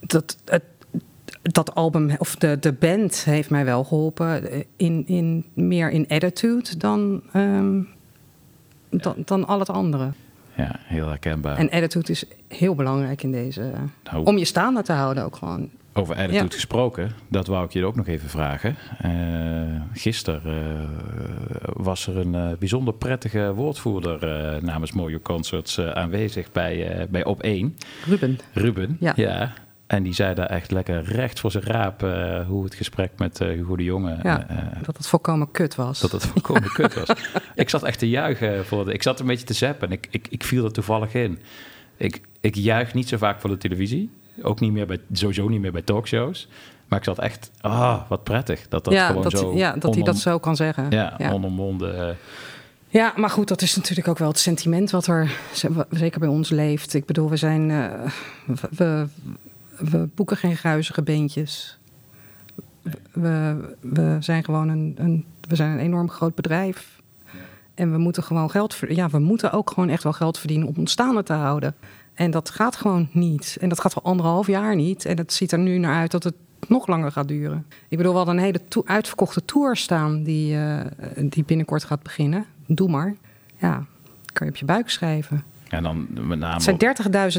[0.05, 0.63] dat, het,
[1.41, 4.51] dat album, of de, de band, heeft mij wel geholpen.
[4.51, 7.81] eh, In, in, meer in attitude dan, ehm,
[8.89, 10.11] dan, dan al het andere.
[10.57, 11.57] Ja, heel herkenbaar.
[11.57, 13.71] En attitude is heel belangrijk in deze.
[14.11, 14.25] Nou.
[14.25, 15.69] Om je staande te houden ook gewoon.
[15.95, 16.49] Over attitude Ja.
[16.51, 18.75] gesproken, dat wou ik je ook nog even vragen.
[19.05, 24.19] Uh, gisteren eh, was er een bijzonder prettige woordvoerder
[24.63, 27.77] namens Mojo Concerts aanwezig bij, bij Op 1.
[28.05, 28.39] Ruben.
[28.53, 29.13] Ruben, Ja.
[29.15, 29.53] ja.
[29.93, 33.41] En die zei daar echt lekker recht voor zijn raap eh, hoe het gesprek met
[33.41, 34.17] eh, Hugo de Jonge...
[34.23, 35.99] Ja, eh, dat het volkomen kut was.
[35.99, 37.17] dat het volkomen kut was.
[37.55, 38.65] Ik zat echt te juichen.
[38.65, 41.13] Voor de, ik zat een beetje te zappen en ik, ik, ik viel er toevallig
[41.13, 41.39] in.
[41.97, 44.09] Ik, ik juich niet zo vaak voor de televisie.
[44.41, 46.47] Ook niet meer bij, sowieso niet meer bij talkshows.
[46.87, 48.67] Maar ik zat echt, ah, wat prettig.
[48.69, 49.55] Dat dat ja, gewoon dat, zo...
[49.55, 50.85] ja, dat hij dat zo kan zeggen.
[50.89, 51.31] Ja, ja.
[51.31, 52.09] onomwonden.
[52.09, 52.15] eh,
[52.89, 55.31] Ja, maar goed, dat is natuurlijk ook wel het sentiment wat er
[55.89, 56.93] zeker bij ons leeft.
[56.93, 57.67] Ik bedoel, we zijn.
[58.69, 59.07] we,
[59.77, 61.79] we, boeken geen gruizige beentjes.
[63.11, 67.01] We, we zijn gewoon een, een, we zijn een enorm groot bedrijf.
[67.73, 70.73] En we moeten gewoon geld Ja, we moeten ook gewoon echt wel geld verdienen om
[70.77, 71.75] ons staande te houden.
[72.13, 73.57] En dat gaat gewoon niet.
[73.59, 75.05] En dat gaat al anderhalf jaar niet.
[75.05, 76.35] En het ziet er nu naar uit dat het
[76.67, 77.65] nog langer gaat duren.
[77.87, 80.79] Ik bedoel, we hadden een hele to- uitverkochte tour staan die, eh,
[81.29, 82.45] die binnenkort gaat beginnen.
[82.67, 83.15] Doe maar.
[83.57, 83.85] Ja,
[84.33, 85.43] kan je op je buik schrijven.
[85.77, 86.77] En dan met name Het zijn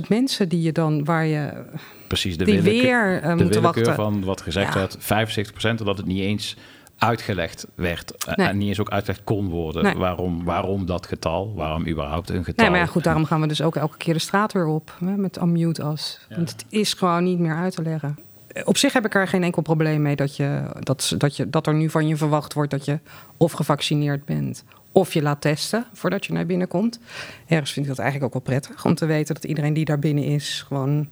[0.02, 1.64] 30.000 mensen die je dan, waar je
[2.06, 3.94] precies de die weer, eh, de moeten willekeur wachten.
[3.94, 4.78] van wat gezegd Ja.
[4.78, 4.96] werd.
[4.98, 6.56] 75% dat het niet eens
[6.98, 8.26] uitgelegd werd.
[8.26, 8.46] eh, Nee.
[8.46, 9.82] En niet eens ook uitgelegd kon worden.
[9.82, 9.94] Nee.
[9.96, 11.52] Waarom, waarom dat getal?
[11.54, 12.64] Waarom überhaupt een getal?
[12.64, 14.96] Nee, maar ja, goed, daarom gaan we dus ook elke keer de straat weer op
[15.04, 16.20] hè, met unmute as.
[16.36, 18.18] Want het is gewoon niet meer uit te leggen.
[18.64, 21.66] Op zich heb ik er geen enkel probleem mee dat, je, dat, dat, je, dat
[21.66, 22.98] er nu van je verwacht wordt dat je
[23.36, 26.98] of gevaccineerd bent of je laat testen voordat je naar binnen komt.
[27.46, 29.98] Ergens vind ik dat eigenlijk ook wel prettig om te weten dat iedereen die daar
[29.98, 31.08] binnen is gewoon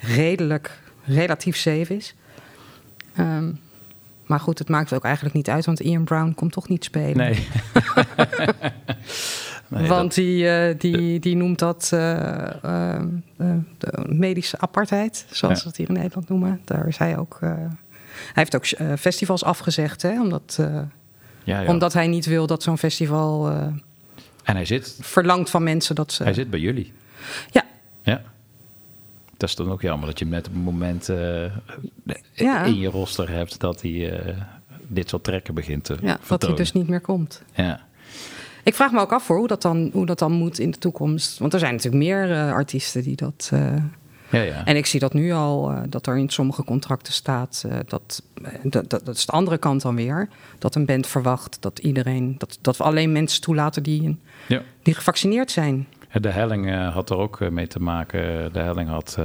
[0.00, 2.14] redelijk, relatief safe is.
[3.14, 3.50] Ehm,
[4.26, 7.16] maar goed, het maakt ook eigenlijk niet uit, want Ian Brown komt toch niet spelen.
[7.16, 7.46] Nee.
[9.68, 12.46] Nee, Want dat- die, eh, die, die noemt dat eh,
[12.96, 13.02] eh,
[13.78, 15.62] de medische apartheid, zoals Ja.
[15.62, 16.60] we het hier in Nederland noemen.
[16.64, 17.36] Daar is hij ook.
[17.40, 17.68] hij
[18.32, 18.66] heeft ook
[18.98, 20.58] festivals afgezegd, hè, omdat,
[21.46, 21.68] ja, ja.
[21.68, 23.66] omdat hij niet wil dat zo'n festival eh,
[24.42, 26.22] En hij zit, verlangt van mensen dat ze.
[26.22, 26.92] hij zit bij jullie.
[27.50, 27.64] Ja.
[28.02, 28.22] Ja.
[29.36, 31.44] Dat is dan ook jammer dat je met het moment eh,
[32.32, 32.64] Ja.
[32.64, 34.36] in je roster hebt dat hij eh,
[34.86, 37.42] dit soort trekken begint te Ja, dat hij dus niet meer komt.
[37.54, 37.84] Ja.
[38.62, 40.78] Ik vraag me ook af voor hoe dat dan, hoe dat dan moet in de
[40.78, 41.38] toekomst.
[41.38, 43.52] Want er zijn natuurlijk meer artiesten die dat.
[44.30, 44.64] Ja, ja.
[44.64, 47.64] En ik zie dat nu al, eh, dat er in sommige contracten staat.
[47.68, 50.28] eh, dat, eh, dat, dat, dat is de andere kant dan weer.
[50.58, 52.34] Dat een band verwacht dat iedereen.
[52.38, 54.62] Dat, dat we alleen mensen toelaten die, Ja.
[54.82, 55.86] die gevaccineerd zijn.
[56.20, 58.52] De Helling had er ook mee te maken.
[58.52, 59.18] De Helling had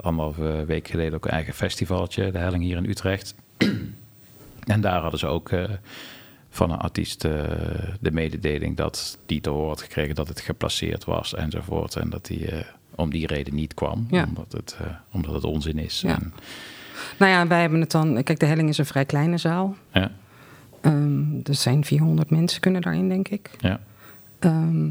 [0.00, 2.30] anderhalve week geleden ook een eigen festivaltje.
[2.30, 3.34] De Helling hier in Utrecht.
[4.66, 5.50] en daar hadden ze ook
[6.50, 7.20] van een artiest
[8.00, 11.96] de mededeling dat die te horen had gekregen dat het geplaceerd was enzovoort.
[11.96, 12.58] En dat eh,
[12.96, 14.06] om die reden niet kwam.
[14.10, 14.24] Ja.
[14.28, 16.00] Omdat, het, eh, omdat het onzin is.
[16.00, 16.14] Ja.
[16.14, 16.32] En,
[17.18, 18.22] Nou ja, wij hebben het dan.
[18.22, 19.76] Kijk, de Helling is een vrij kleine zaal.
[19.92, 20.10] ja,
[20.80, 23.50] Ehm, er zijn 400 mensen kunnen daarin, denk ik.
[23.58, 23.80] ja.
[24.38, 24.88] Ehm,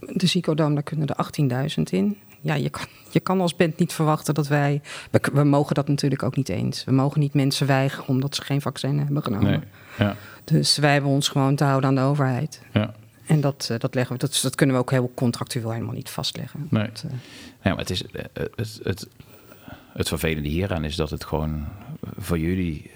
[0.00, 2.16] de Ziekodoom, daar kunnen er 18.000 in.
[2.40, 4.80] Ja, je kan, je kan als band niet verwachten dat wij...
[5.10, 6.84] We, we mogen dat natuurlijk ook niet eens.
[6.84, 9.50] We mogen niet mensen weigeren omdat ze geen vaccin hebben genomen.
[9.50, 9.60] Nee.
[9.98, 10.16] Ja.
[10.44, 12.62] Dus wij hebben ons gewoon te houden aan de overheid.
[12.72, 12.94] Ja.
[13.28, 16.10] En dat, eh, dat, leggen we, dat, dat kunnen we ook heel contractueel helemaal niet
[16.10, 16.66] vastleggen.
[16.70, 16.86] Nee.
[16.86, 17.10] Dat, eh,
[17.62, 18.24] Ja, maar het, is, eh,
[18.54, 19.06] het, het,
[19.92, 21.66] het vervelende hieraan is dat het gewoon
[22.18, 22.90] voor jullie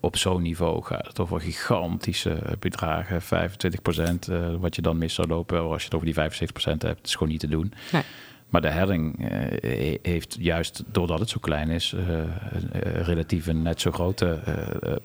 [0.00, 1.06] op zo'n niveau gaat.
[1.06, 5.84] Het over gigantische bedragen, 25 procent, eh, wat je dan mis zou lopen als je
[5.84, 6.96] het over die 75 procent hebt.
[6.98, 7.72] Het is gewoon niet te doen.
[7.92, 8.02] Nee.
[8.48, 9.18] Maar de helling
[9.60, 14.38] he- heeft juist doordat het zo klein is, een, eh, relatief een net zo grote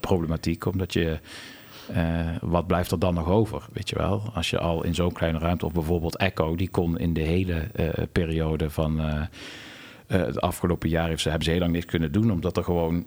[0.00, 0.64] problematiek.
[0.66, 1.18] Omdat je,
[1.94, 2.02] eh,
[2.40, 3.62] wat blijft er dan nog over?
[3.72, 6.98] Weet je wel, als je al in zo'n kleine ruimte, of bijvoorbeeld Echo, die kon
[6.98, 9.22] in de hele eh, periode van eh,
[10.06, 13.04] het afgelopen jaar, heeft ze, hebben ze heel lang niks kunnen doen, omdat er gewoon.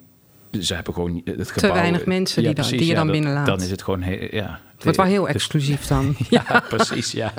[0.60, 1.72] Ze hebben gewoon het gebouw...
[1.72, 3.46] weinig mensen die dan- die je dan binnenlaat.
[3.46, 4.00] Dan is het gewoon...
[4.30, 6.14] ja, het wordt wel heel Dus- exclusief dan.
[6.30, 7.32] ja, precies, ja.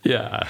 [0.00, 0.46] ja.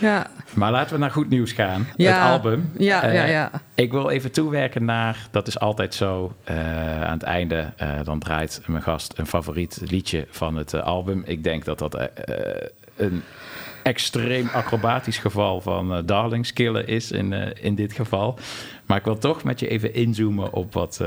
[0.00, 0.26] ja.
[0.56, 1.86] Maar laten we naar goed nieuws gaan.
[1.96, 2.70] Ja, Het album.
[2.78, 3.50] ja, Eh, ja, ja.
[3.74, 8.18] Ik wil even toewerken naar, dat is altijd zo, eh, aan het einde, eh, dan
[8.18, 11.22] draait mijn gast een favoriet liedje van het album.
[11.26, 12.08] Ik denk dat dat
[12.96, 13.22] een
[13.82, 18.38] extreem acrobatisch geval van eh darlings killen is in, in dit geval.
[18.86, 21.00] Maar ik wil toch met je even inzoomen op wat,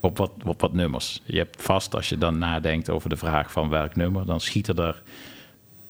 [0.00, 1.22] op, wat, op wat nummers.
[1.24, 4.76] Je hebt vast, als je dan nadenkt over de vraag van welk nummer, dan schieten
[4.76, 5.02] er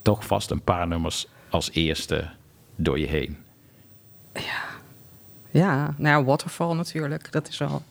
[0.01, 2.23] toch vast een paar nummers als eerste
[2.77, 3.37] door je heen.
[5.51, 7.31] Ja, nou ja, Waterfall natuurlijk.
[7.31, 7.81] Dat is wel...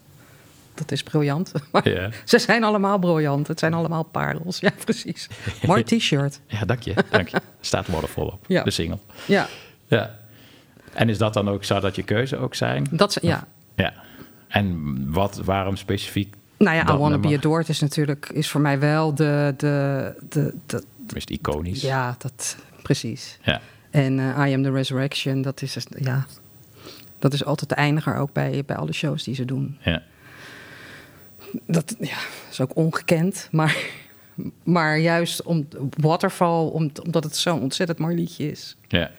[0.75, 1.53] Dat is briljant.
[1.73, 2.11] Maar Ja.
[2.25, 3.47] Ze zijn allemaal briljant.
[3.49, 4.61] Het zijn allemaal parels.
[4.67, 5.29] Ja, precies.
[5.67, 6.41] Mooi t-shirt.
[6.47, 6.95] Ja, dank je.
[7.11, 7.41] Dank je.
[7.61, 8.63] Staat Waterfall op, Ja.
[8.63, 8.99] de single.
[9.27, 9.47] Ja,
[9.87, 10.19] Ja.
[10.93, 12.87] En is dat dan ook, zou dat je keuze ook zijn?
[12.91, 13.47] dat, ja.
[13.77, 13.93] Ja.
[14.49, 16.35] En wat, waarom specifiek?
[16.59, 17.39] Nou ja, I Wanna Be nummer?
[17.39, 18.29] Adored is natuurlijk...
[18.33, 19.55] is voor mij wel de...
[19.57, 20.83] de, de, de
[21.15, 21.81] Is het iconisch?
[21.83, 22.57] ja, dat...
[22.83, 23.39] Precies.
[23.43, 23.61] Ja.
[23.91, 25.77] En eh, I Am The Resurrection, dat is...
[25.99, 26.27] Ja,
[27.19, 29.79] dat is altijd de eindiger ook bij, bij alle shows die ze doen.
[29.81, 30.03] Ja.
[31.67, 32.17] Dat ja,
[32.51, 33.77] is ook ongekend, maar,
[34.63, 38.77] maar juist om Waterfall, om, omdat het zo'n ontzettend mooi liedje is.
[38.89, 39.11] Ja.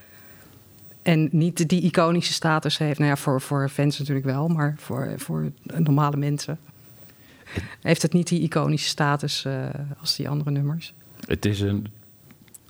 [1.01, 2.99] En niet die iconische status heeft.
[2.99, 6.59] Nou ja, voor, voor fans natuurlijk wel, maar voor, voor normale mensen
[7.81, 9.65] heeft het niet die iconische status eh,
[9.99, 10.93] als die andere nummers.
[11.27, 11.87] Het is een...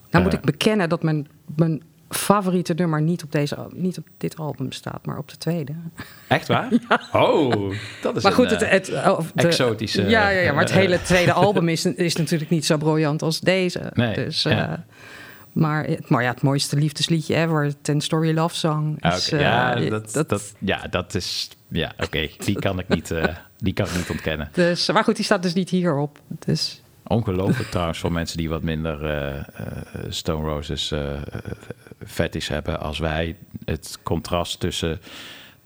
[0.09, 0.39] Nou moet Eh.
[0.39, 5.05] ik bekennen dat mijn, mijn favoriete nummer niet op, deze, niet op dit album staat,
[5.05, 5.73] maar op de tweede.
[6.27, 6.69] Echt waar?
[7.11, 10.01] Oh, dat is maar goed, een, het, eh, het, oh, de- exotische...
[10.01, 13.21] Ja, ja, ja, maar het eh, hele tweede album is, is natuurlijk niet zo briljant
[13.21, 13.91] als deze.
[13.93, 14.69] Nee, dus, ja.
[14.71, 14.77] eh,
[15.53, 18.95] maar, het- maar ja, het mooiste liefdesliedje ever, Ten Story Love Song.
[18.99, 21.49] Ah, Is, ja, eh, dat, dat, ja, dat is...
[21.67, 22.29] Ja, oké.
[22.37, 24.49] Die kan ik niet, eh, die kan ik niet ontkennen.
[24.53, 26.19] Dus, maar goed, die staat dus niet hierop.
[26.27, 29.43] Dus, Ongelooflijk trouwens voor mensen die wat minder eh,
[30.09, 31.21] Stone Roses eh
[32.07, 33.35] fetish hebben als wij.
[33.65, 34.99] Het contrast tussen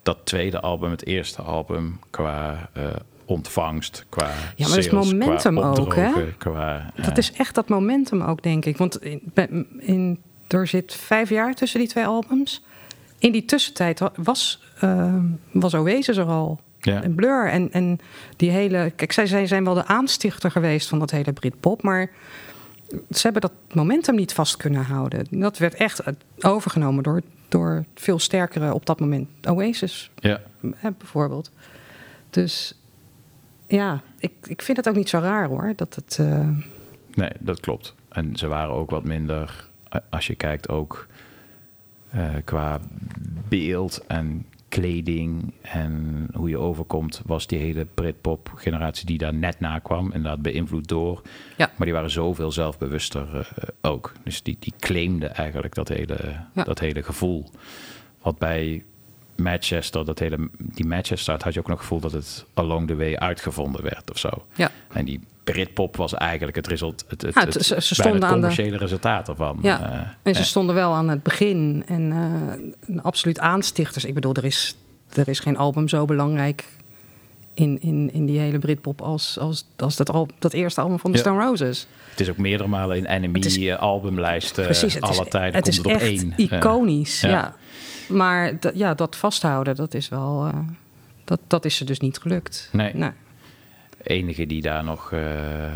[0.03, 2.69] dat tweede album, het eerste album, qua
[3.25, 6.11] ontvangst, qua Ja, maar sales, momentum qua ook, hè?
[6.37, 8.77] Qua, dat is echt dat momentum ook, denk ik.
[8.77, 9.21] Want in,
[9.79, 12.63] in, er zit vijf jaar tussen die twee albums.
[13.19, 15.15] In die tussentijd wa- was, eh,
[15.51, 16.59] was Oasis er al.
[16.81, 17.03] Ja.
[17.03, 17.49] En Blur.
[17.49, 17.99] En, en
[18.35, 18.91] die hele...
[18.95, 21.81] Kijk, zij zijn, zijn wel de aanstichter geweest van dat hele Britpop.
[21.81, 22.09] Maar
[23.09, 25.25] ze hebben dat momentum niet vast kunnen houden.
[25.29, 30.41] Dat werd echt eh, overgenomen door, door veel sterkere op dat moment Oasis Ja.
[30.97, 31.51] bijvoorbeeld.
[32.29, 32.75] Dus
[33.67, 35.73] ja, ik, ik vind het ook niet zo raar hoor.
[35.75, 36.49] Dat het, eh,
[37.13, 37.95] Nee, dat klopt.
[38.09, 39.67] En ze waren ook wat minder,
[40.09, 41.07] als je kijkt ook
[42.09, 42.79] eh, qua
[43.47, 49.59] beeld en kleding en hoe je overkomt, was die hele Britpop generatie die daar net
[49.59, 51.21] na kwam, inderdaad beïnvloed door.
[51.57, 51.71] Ja.
[51.75, 54.13] Maar die waren zoveel zelfbewuster eh, ook.
[54.23, 56.17] Dus die, die claimden eigenlijk dat hele,
[56.53, 56.63] Ja.
[56.63, 57.49] dat hele gevoel.
[58.21, 58.83] Wat bij
[59.35, 62.95] Manchester, dat hele, die Manchester had je ook nog het gevoel dat het along the
[62.95, 64.29] way uitgevonden werd of zo.
[64.55, 64.71] Ja.
[64.93, 68.29] En die Britpop was eigenlijk het resultaat, het, het, Ja, het- ze- stonden het aan
[68.29, 69.59] de- commerciële resultaat ervan.
[69.61, 69.81] ja.
[69.91, 71.83] Eh, en ze eh, stonden wel aan het begin.
[71.87, 74.05] En eh, een absoluut aanstichters.
[74.05, 74.75] Ik bedoel, er is,
[75.13, 76.65] er is geen album zo belangrijk
[77.53, 81.11] in, in, in die hele Britpop als, als, als dat, al, dat eerste album van
[81.11, 81.23] de Ja.
[81.23, 81.87] Stone Roses.
[82.09, 85.63] Het is ook meerdere malen in Enemy eh, albumlijsten Precies, het alle is, tijden het
[85.63, 86.33] komt is het op echt één.
[86.37, 87.21] Eh, iconisch.
[87.21, 87.29] ja.
[87.29, 87.55] ja.
[88.09, 90.45] Maar ja, dat vasthouden, dat is wel...
[90.53, 90.59] eh,
[91.23, 92.69] dat, dat is ze dus niet gelukt.
[92.71, 92.93] Nee.
[92.93, 93.09] Nee.
[94.03, 95.73] Enige die daar nog eh,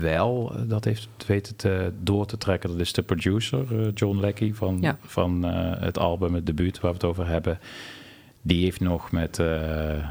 [0.00, 4.54] wel dat heeft weten te, door te trekken, dat is de producer, eh, John Leckie
[4.54, 4.98] van, Ja.
[5.00, 7.58] van eh, het album, het debuut waar we het over hebben.
[8.42, 10.04] Die heeft nog met eh, eh,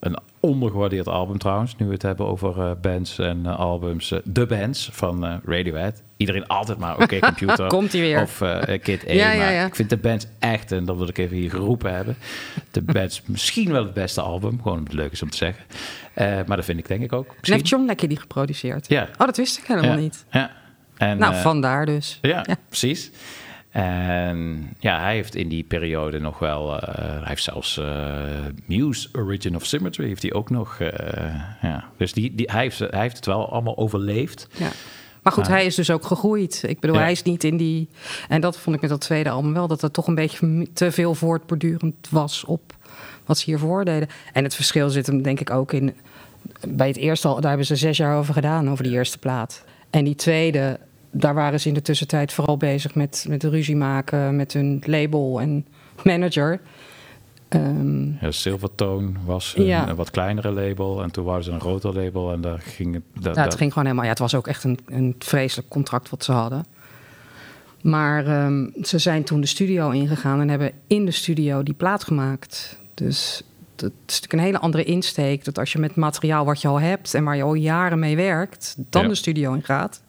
[0.00, 4.14] een ondergewaardeerd album trouwens, nu we het hebben over eh, bands en albums.
[4.24, 6.02] de bands van Radiohead.
[6.16, 7.66] Iedereen altijd maar Oké Computer.
[7.66, 8.20] Komt-ie weer.
[8.20, 8.42] Of
[8.82, 9.12] Kid A.
[9.12, 9.66] Ja, maar ja.
[9.66, 12.16] ik vind de bands echt, en dat wil ik even hier geroepen hebben.
[12.70, 14.62] De bands misschien wel het beste album.
[14.62, 15.64] Gewoon omdat het leuk is om te zeggen.
[16.46, 17.26] Maar dat vind ik denk ik ook.
[17.26, 17.56] En Misschien.
[17.56, 18.88] heeft John Lekker die geproduceerd?
[18.88, 19.08] Ja.
[19.18, 20.24] Oh, dat wist ik helemaal niet.
[20.30, 20.50] Ja.
[20.96, 22.18] En, nou, vandaar dus.
[22.22, 23.10] ja, precies.
[23.74, 26.80] En ja, hij heeft in die periode nog wel...
[26.80, 28.22] eh, hij heeft zelfs eh,
[28.66, 30.80] Muse Origin of Symmetry heeft hij ook nog.
[30.80, 31.84] eh, ja.
[31.96, 34.48] Dus die, die, hij, heeft, hij heeft het wel allemaal overleefd.
[34.56, 34.68] Ja.
[35.22, 36.62] Maar goed, hij is dus ook gegroeid.
[36.66, 37.02] Ik bedoel, Ja.
[37.02, 37.88] hij is niet in die...
[38.28, 39.68] En dat vond ik met dat tweede album wel...
[39.68, 42.76] dat het toch een beetje te veel voortbordurend was op
[43.26, 44.08] wat ze hiervoor deden.
[44.32, 45.94] En het verschil zit hem denk ik ook in...
[46.68, 49.64] Bij het eerste al, daar hebben ze zes jaar over gedaan, over die eerste plaat.
[49.90, 50.78] En die tweede,
[51.14, 54.36] daar waren ze in de tussentijd vooral bezig met, met ruzie maken...
[54.36, 55.66] met hun label en
[56.02, 56.60] manager.
[57.48, 59.88] Ehm, Ja, Silvertone was een, Ja.
[59.88, 61.02] een wat kleinere label.
[61.02, 62.32] En toen waren ze een groter label.
[62.32, 63.02] En daar ging het...
[63.12, 64.04] daar- Ja, het daar- ging gewoon helemaal.
[64.04, 66.64] Ja, het was ook echt een, een vreselijk contract wat ze hadden.
[67.82, 72.04] Maar ehm, ze zijn toen de studio ingegaan en hebben in de studio die plaat
[72.04, 72.78] gemaakt.
[72.94, 73.42] Dus
[73.76, 75.44] dat is natuurlijk een hele andere insteek.
[75.44, 78.16] Dat als je met materiaal wat je al hebt en waar je al jaren mee
[78.16, 79.08] werkt, dan Ja.
[79.08, 80.02] de studio in gaat.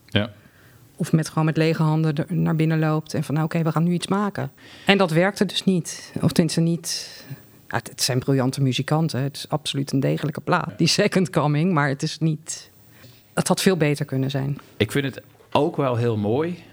[0.95, 3.83] Of met gewoon met lege handen naar binnen loopt en van nou oké, we gaan
[3.83, 4.51] nu iets maken.
[4.85, 6.13] En dat werkte dus niet.
[6.21, 7.23] Of tenminste niet.
[7.67, 9.21] Het zijn briljante muzikanten.
[9.21, 10.77] Het is absoluut een degelijke plaat.
[10.77, 12.69] Die second coming, maar het is niet.
[13.33, 14.57] Het had veel beter kunnen zijn.
[14.77, 16.63] Ik vind het ook wel heel mooi.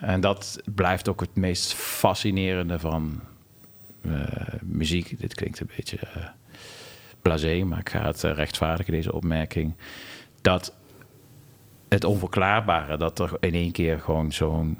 [0.00, 3.20] en dat blijft ook het meest fascinerende van
[4.02, 4.22] eh,
[4.62, 5.20] muziek.
[5.20, 6.26] Dit klinkt een beetje eh
[7.22, 9.74] blasé, maar ik ga het eh, rechtvaardigen, deze opmerking.
[10.40, 10.74] Dat
[11.90, 14.78] het onverklaarbare, dat er in één keer gewoon zo'n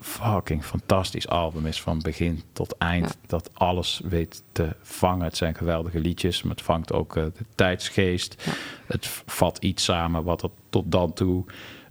[0.00, 3.18] fucking fantastisch album is van begin tot eind.
[3.26, 5.24] Dat alles weet te vangen.
[5.24, 8.50] Het zijn geweldige liedjes, maar het vangt ook eh, de tijdsgeest.
[8.86, 11.44] Het vat iets samen wat er tot dan toe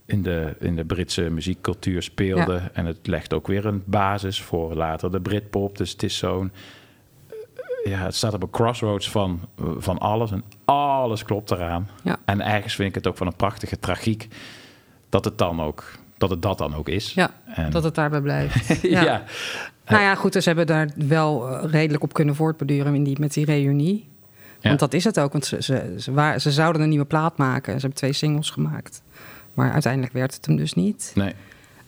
[0.05, 2.53] in de, in de Britse muziekcultuur speelde.
[2.53, 2.69] Ja.
[2.73, 5.77] En het legt ook weer een basis voor later de Britpop.
[5.77, 6.51] Dus het is zo'n
[7.89, 9.39] ja, het staat op een crossroads van,
[9.77, 11.89] van alles en alles klopt eraan.
[12.03, 12.17] Ja.
[12.25, 14.27] En ergens vind ik het ook van een prachtige tragiek
[15.09, 15.83] dat het dan ook,
[16.17, 17.13] dat het dat dan ook is.
[17.13, 18.81] Ja, En- dat het daarbij blijft.
[18.81, 19.03] ja.
[19.03, 19.23] ja.
[19.85, 23.19] Nou ja, goed, dus ze hebben daar wel eh, redelijk op kunnen voortborduren in die,
[23.19, 24.07] met die reunie.
[24.59, 24.67] Ja.
[24.67, 27.37] Want dat is het ook, want ze, ze, ze, waar, ze zouden een nieuwe plaat
[27.37, 27.73] maken.
[27.73, 29.01] Ze hebben twee singles gemaakt.
[29.53, 31.11] Maar uiteindelijk werd het hem dus niet.
[31.15, 31.33] Nee.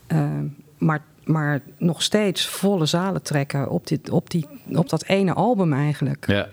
[0.08, 0.30] Eh,
[0.78, 5.74] maar, maar nog steeds volle zalen trekken op, dit, op, die, op dat ene album
[5.74, 6.28] eigenlijk.
[6.28, 6.48] Ja.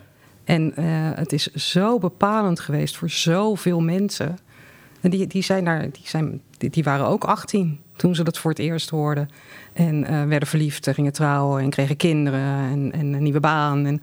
[0.44, 0.84] En eh,
[1.14, 4.38] het is zo bepalend geweest voor zoveel mensen.
[5.00, 8.38] En die, die, zijn daar, die, zijn, die, die waren ook 18 toen ze dat
[8.38, 9.30] voor het eerst hoorden.
[9.72, 13.86] En eh, werden verliefd, en gingen trouwen en kregen kinderen en, en een nieuwe baan.
[13.86, 14.02] En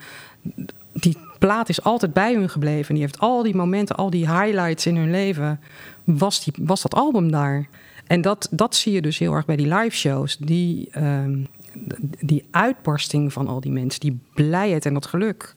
[0.93, 2.93] die plaat is altijd bij hun gebleven.
[2.93, 5.59] Die heeft al die momenten, al die highlights in hun leven,
[6.03, 7.67] was, die, was dat album daar.
[8.07, 10.37] En dat, dat zie je dus heel erg bij die live shows.
[10.37, 11.43] Die, ehm,
[12.19, 15.53] die uitbarsting van al die mensen, die blijheid en dat geluk.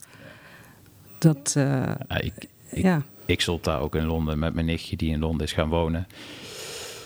[1.18, 1.64] Dat, eh,
[2.08, 2.32] Ja, ik,
[2.70, 3.02] ik, ja.
[3.26, 6.06] ik zat daar ook in Londen met mijn nichtje die in Londen is gaan wonen.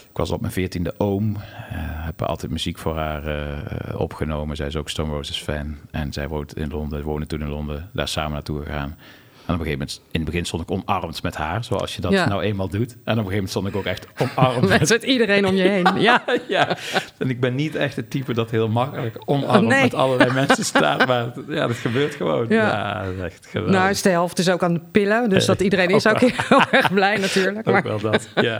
[0.09, 1.35] Ik was op mijn veertiende oom.
[1.35, 4.55] eh heb altijd muziek voor haar eh, opgenomen.
[4.55, 5.75] Zij is ook Stone Roses fan.
[5.91, 7.89] En zij woont in Londen, wonen toen in Londen.
[7.93, 8.97] Daar samen naartoe gegaan.
[9.45, 12.01] En op een gegeven moment, in het begin stond ik omarmd met haar, zoals je
[12.01, 12.27] dat Ja.
[12.27, 12.91] nou eenmaal doet.
[12.91, 15.61] En op een gegeven moment stond ik ook echt omarmd Met met iedereen om je
[15.67, 15.87] heen.
[16.01, 16.23] Ja.
[16.47, 16.77] ja.
[17.17, 19.81] En ik ben niet echt het type dat heel makkelijk omarmd Nee.
[19.81, 21.07] met allerlei mensen staat.
[21.07, 22.45] Maar het- ja, dat gebeurt gewoon.
[22.49, 23.03] Ja, Ja.
[23.03, 23.75] dat is echt geweldig.
[23.75, 25.29] Nou, is de helft is ook aan de pillen.
[25.29, 27.57] Dus Eh, dat iedereen is ook ook heel erg blij natuurlijk.
[27.67, 28.59] Ook Maar, wel dat, ja.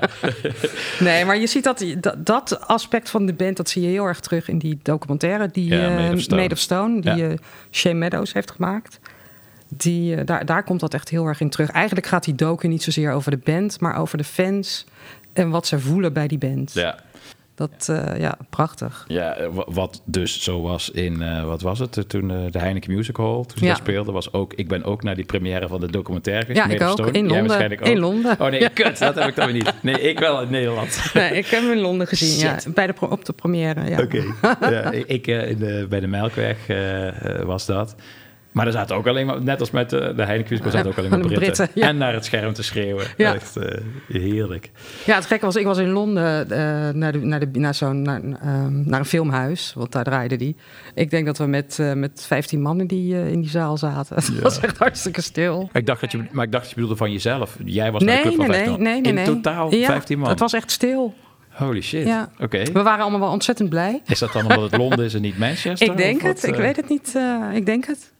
[0.99, 3.57] nee, maar je ziet dat, dat dat aspect van de band...
[3.57, 5.49] dat zie je heel erg terug in die documentaire...
[5.51, 6.41] die Ja, eh, Made of Stone.
[6.41, 7.33] Made of Stone, die eh,
[7.71, 8.99] Shane Meadows heeft gemaakt.
[9.77, 11.69] Die, eh, daar, daar komt dat echt heel erg in terug.
[11.69, 13.79] Eigenlijk gaat die docu niet zozeer over de band...
[13.79, 14.85] maar over de fans
[15.33, 16.71] en wat ze voelen bij die band.
[16.73, 16.99] ja.
[17.55, 19.05] Dat, eh, ja, prachtig.
[19.07, 23.17] Ja, eh, wa- wat dus zo was in, wat was het, toen de Heineken Music
[23.17, 23.69] Hall, toen ze Ja.
[23.69, 26.81] dat speelde, was ook, ik ben ook naar die première van de documentaire Ja, ik
[26.81, 26.89] ook.
[26.91, 27.11] Stone.
[27.11, 27.71] In Londen.
[27.71, 27.79] ook.
[27.87, 28.35] In Londen.
[28.39, 28.67] Oh nee, Ja.
[28.67, 29.73] kut, dat heb ik dan weer niet.
[29.81, 31.01] Nee, ik wel in Nederland.
[31.13, 32.57] Nee, ik heb hem in Londen gezien, ja.
[32.73, 34.01] Bij de, op de première, ja.
[34.01, 34.23] Oké.
[34.75, 36.57] Ja, ik in de, bij de Melkweg
[37.45, 37.95] was dat.
[38.53, 41.09] Maar er zaten ook alleen maar, net als met de, de Hall, zaten ook alleen
[41.09, 41.39] maar Britten.
[41.39, 41.87] Britten, ja.
[41.87, 43.05] En naar het scherm te schreeuwen.
[43.17, 43.33] Ja.
[43.33, 44.71] Echt eh, heerlijk.
[45.05, 46.57] Ja, het gekke was, ik was in Londen eh,
[46.93, 50.55] naar, de, naar, de, naar, zo'n, naar, ehm, naar een filmhuis, want daar draaide die.
[50.93, 54.15] Ik denk dat we met, eh, met 15 mannen die in die zaal zaten.
[54.33, 55.69] Het was echt hartstikke stil.
[55.73, 57.57] Ik dacht dat je, maar ik dacht dat je bedoelde van jezelf.
[57.65, 59.09] Jij was naar de Nee, club nee, van nee, 15 nee, nee.
[59.09, 59.25] In nee.
[59.25, 60.29] totaal Ja, 15 man.
[60.29, 61.13] Het was echt stil.
[61.49, 62.07] Holy shit.
[62.07, 62.29] Ja.
[62.39, 62.63] Oké.
[62.63, 64.01] We waren allemaal wel ontzettend blij.
[64.05, 65.87] Is dat dan omdat het Londen is en niet Manchester?
[65.91, 67.17] Ik denk wat, het, ik weet het niet.
[67.53, 68.12] ik denk het.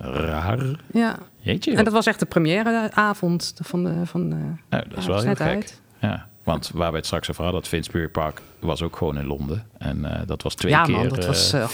[0.00, 0.58] Raar.
[0.92, 1.18] Ja.
[1.38, 1.74] Jeetje.
[1.76, 3.92] En dat was echt de premièreavond van de.
[4.06, 4.36] Van, de
[4.68, 5.40] Nou, dat is wel heel gek.
[5.46, 5.80] uit.
[6.00, 9.26] Ja, want waar we het straks over hadden, het Finsbury Park was ook gewoon in
[9.26, 9.66] Londen.
[9.78, 11.68] En eh, dat was twee Ja, keer dat eh, eh,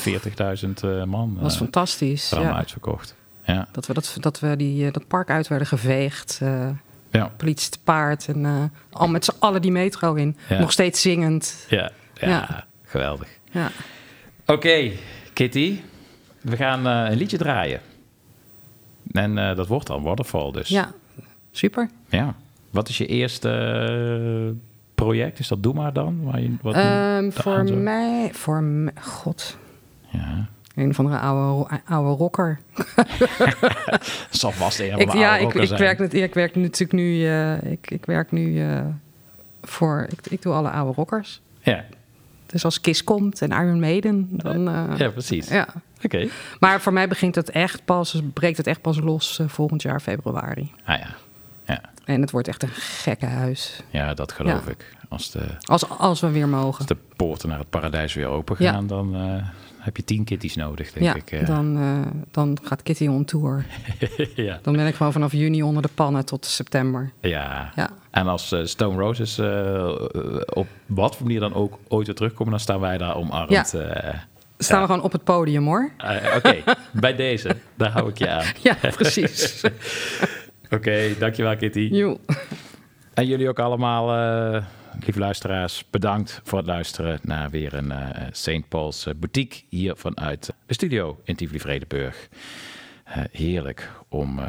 [0.64, 1.32] 40.000 eh, man.
[1.34, 2.30] Dat was eh, fantastisch.
[2.30, 2.54] Ja.
[2.56, 3.14] uitverkocht.
[3.44, 3.68] Ja.
[3.72, 6.38] Dat we, dat, dat, we die, eh, dat park uit werden geveegd.
[6.42, 6.68] eh,
[7.10, 7.30] Ja.
[7.36, 8.28] Politie te paard.
[8.28, 10.36] En eh, al met z'n allen die metro in.
[10.48, 10.58] Ja.
[10.58, 11.66] Nog steeds zingend.
[11.68, 12.64] Ja, ja, Ja.
[12.84, 13.28] geweldig.
[13.50, 13.70] Ja.
[14.46, 14.90] Oké,
[15.32, 15.80] Kitty.
[16.40, 17.80] We gaan eh, een liedje draaien.
[19.12, 20.68] En eh, dat wordt dan Waterfall dus.
[20.68, 20.92] ja,
[21.50, 21.88] super.
[22.08, 22.34] Ja.
[22.70, 24.56] Wat is je eerste eh,
[24.94, 25.38] project?
[25.38, 26.24] Is dat Doe Maar dan?
[26.24, 28.62] Waar je, wat Ehm, voor mij, voor
[29.00, 29.56] god,
[30.10, 30.46] Ja.
[30.74, 32.60] een van de oude, oude rocker.
[34.30, 37.90] Zal vast een Ik, ja, ik, ik, werk, net- ik werk natuurlijk nu, eh, ik,
[37.90, 38.62] ik werk nu
[39.62, 41.40] voor, ik, ik doe alle oude rockers.
[41.62, 41.84] Ja.
[42.46, 44.68] Dus als Kiss komt en Iron Maiden, dan...
[44.68, 45.48] eh, Ja, precies.
[45.48, 45.68] Ja.
[46.02, 46.28] Oké.
[46.60, 50.00] Maar voor mij begint het echt pas, breekt het echt pas los eh, volgend jaar
[50.00, 50.72] februari.
[50.84, 51.14] Ah ja.
[51.66, 51.80] Ja.
[52.04, 53.82] En het wordt echt een gekke huis.
[53.90, 54.70] ja, dat geloof Ja.
[54.70, 54.94] ik.
[55.08, 56.78] Als de, Als, als we weer mogen.
[56.78, 58.72] als de poorten naar het paradijs weer open Ja.
[58.72, 59.48] gaan, dan eh,
[59.78, 61.46] heb je tien kitties nodig, denk ja, ik.
[61.46, 61.78] dan,
[62.30, 63.66] dan gaat Kitty on tour.
[64.34, 64.58] ja.
[64.62, 67.12] Dan ben ik gewoon vanaf juni onder de pannen tot september.
[67.20, 67.72] Ja.
[67.76, 67.90] Ja.
[68.16, 69.94] En als eh, Stone Roses eh, eh,
[70.44, 73.72] op wat voor manier dan ook ooit weer terugkomen, dan staan wij daar omarmd.
[73.72, 74.26] Ja.
[74.58, 75.90] Staan we gewoon op het podium hoor.
[76.36, 76.56] Oké,
[76.92, 77.56] bij deze.
[77.74, 78.44] Daar hou ik je aan.
[78.62, 79.64] Ja, precies.
[80.70, 81.88] Oké, dankjewel Kitty.
[81.92, 82.20] Jo.
[83.14, 84.06] En jullie ook allemaal,
[85.00, 88.68] lieve luisteraars, bedankt voor het luisteren naar weer een uh, St.
[88.68, 92.28] Paul's boutique hier vanuit de studio in Tivoli Vredeburg.
[93.08, 94.40] Uh, heerlijk om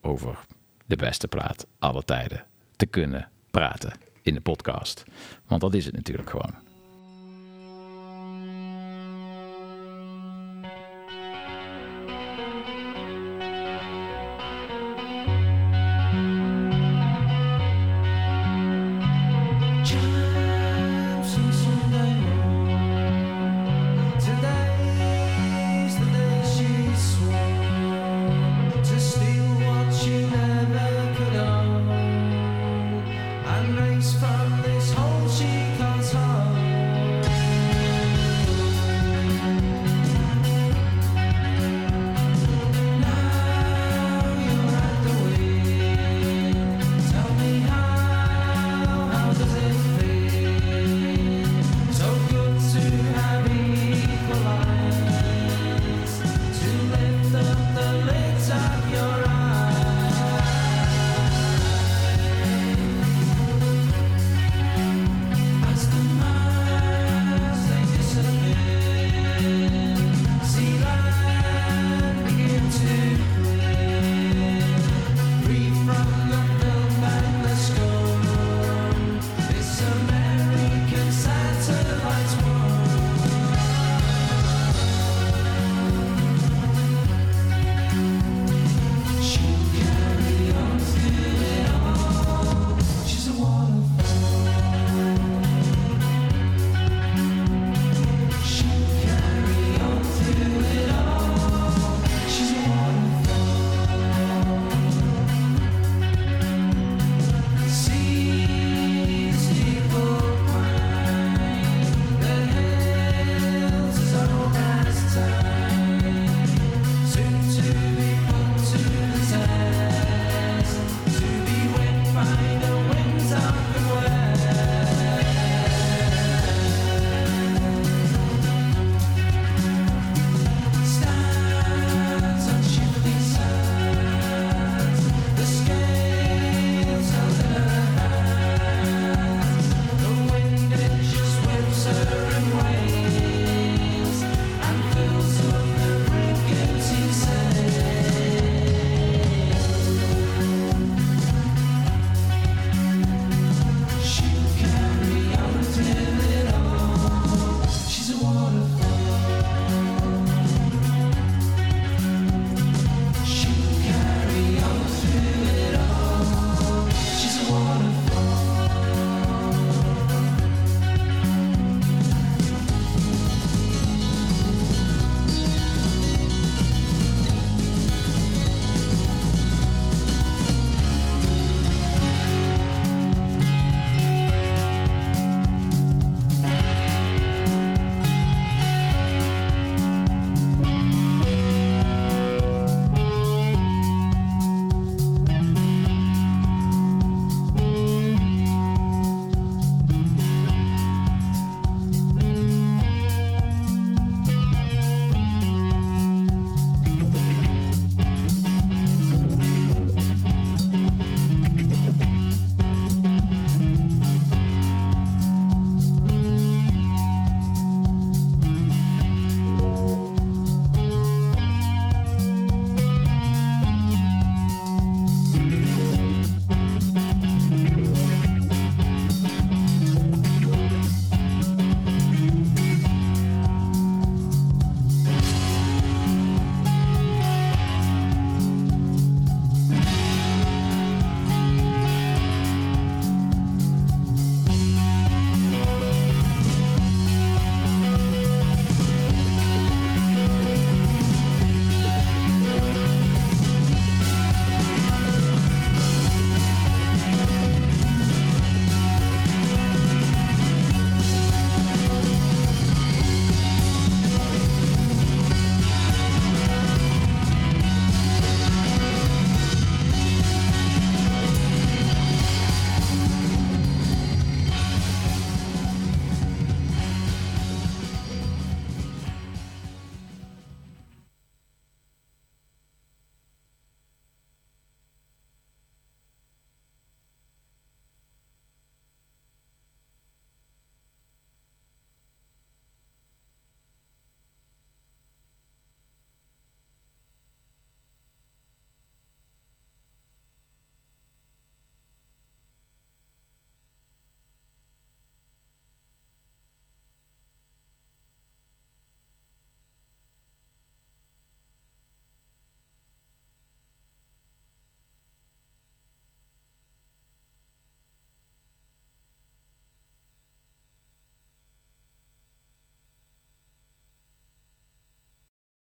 [0.00, 0.38] over
[0.86, 2.44] de beste plaat alle tijden
[2.76, 3.92] te kunnen praten
[4.22, 5.04] in de podcast.
[5.46, 6.63] Want dat is het natuurlijk gewoon.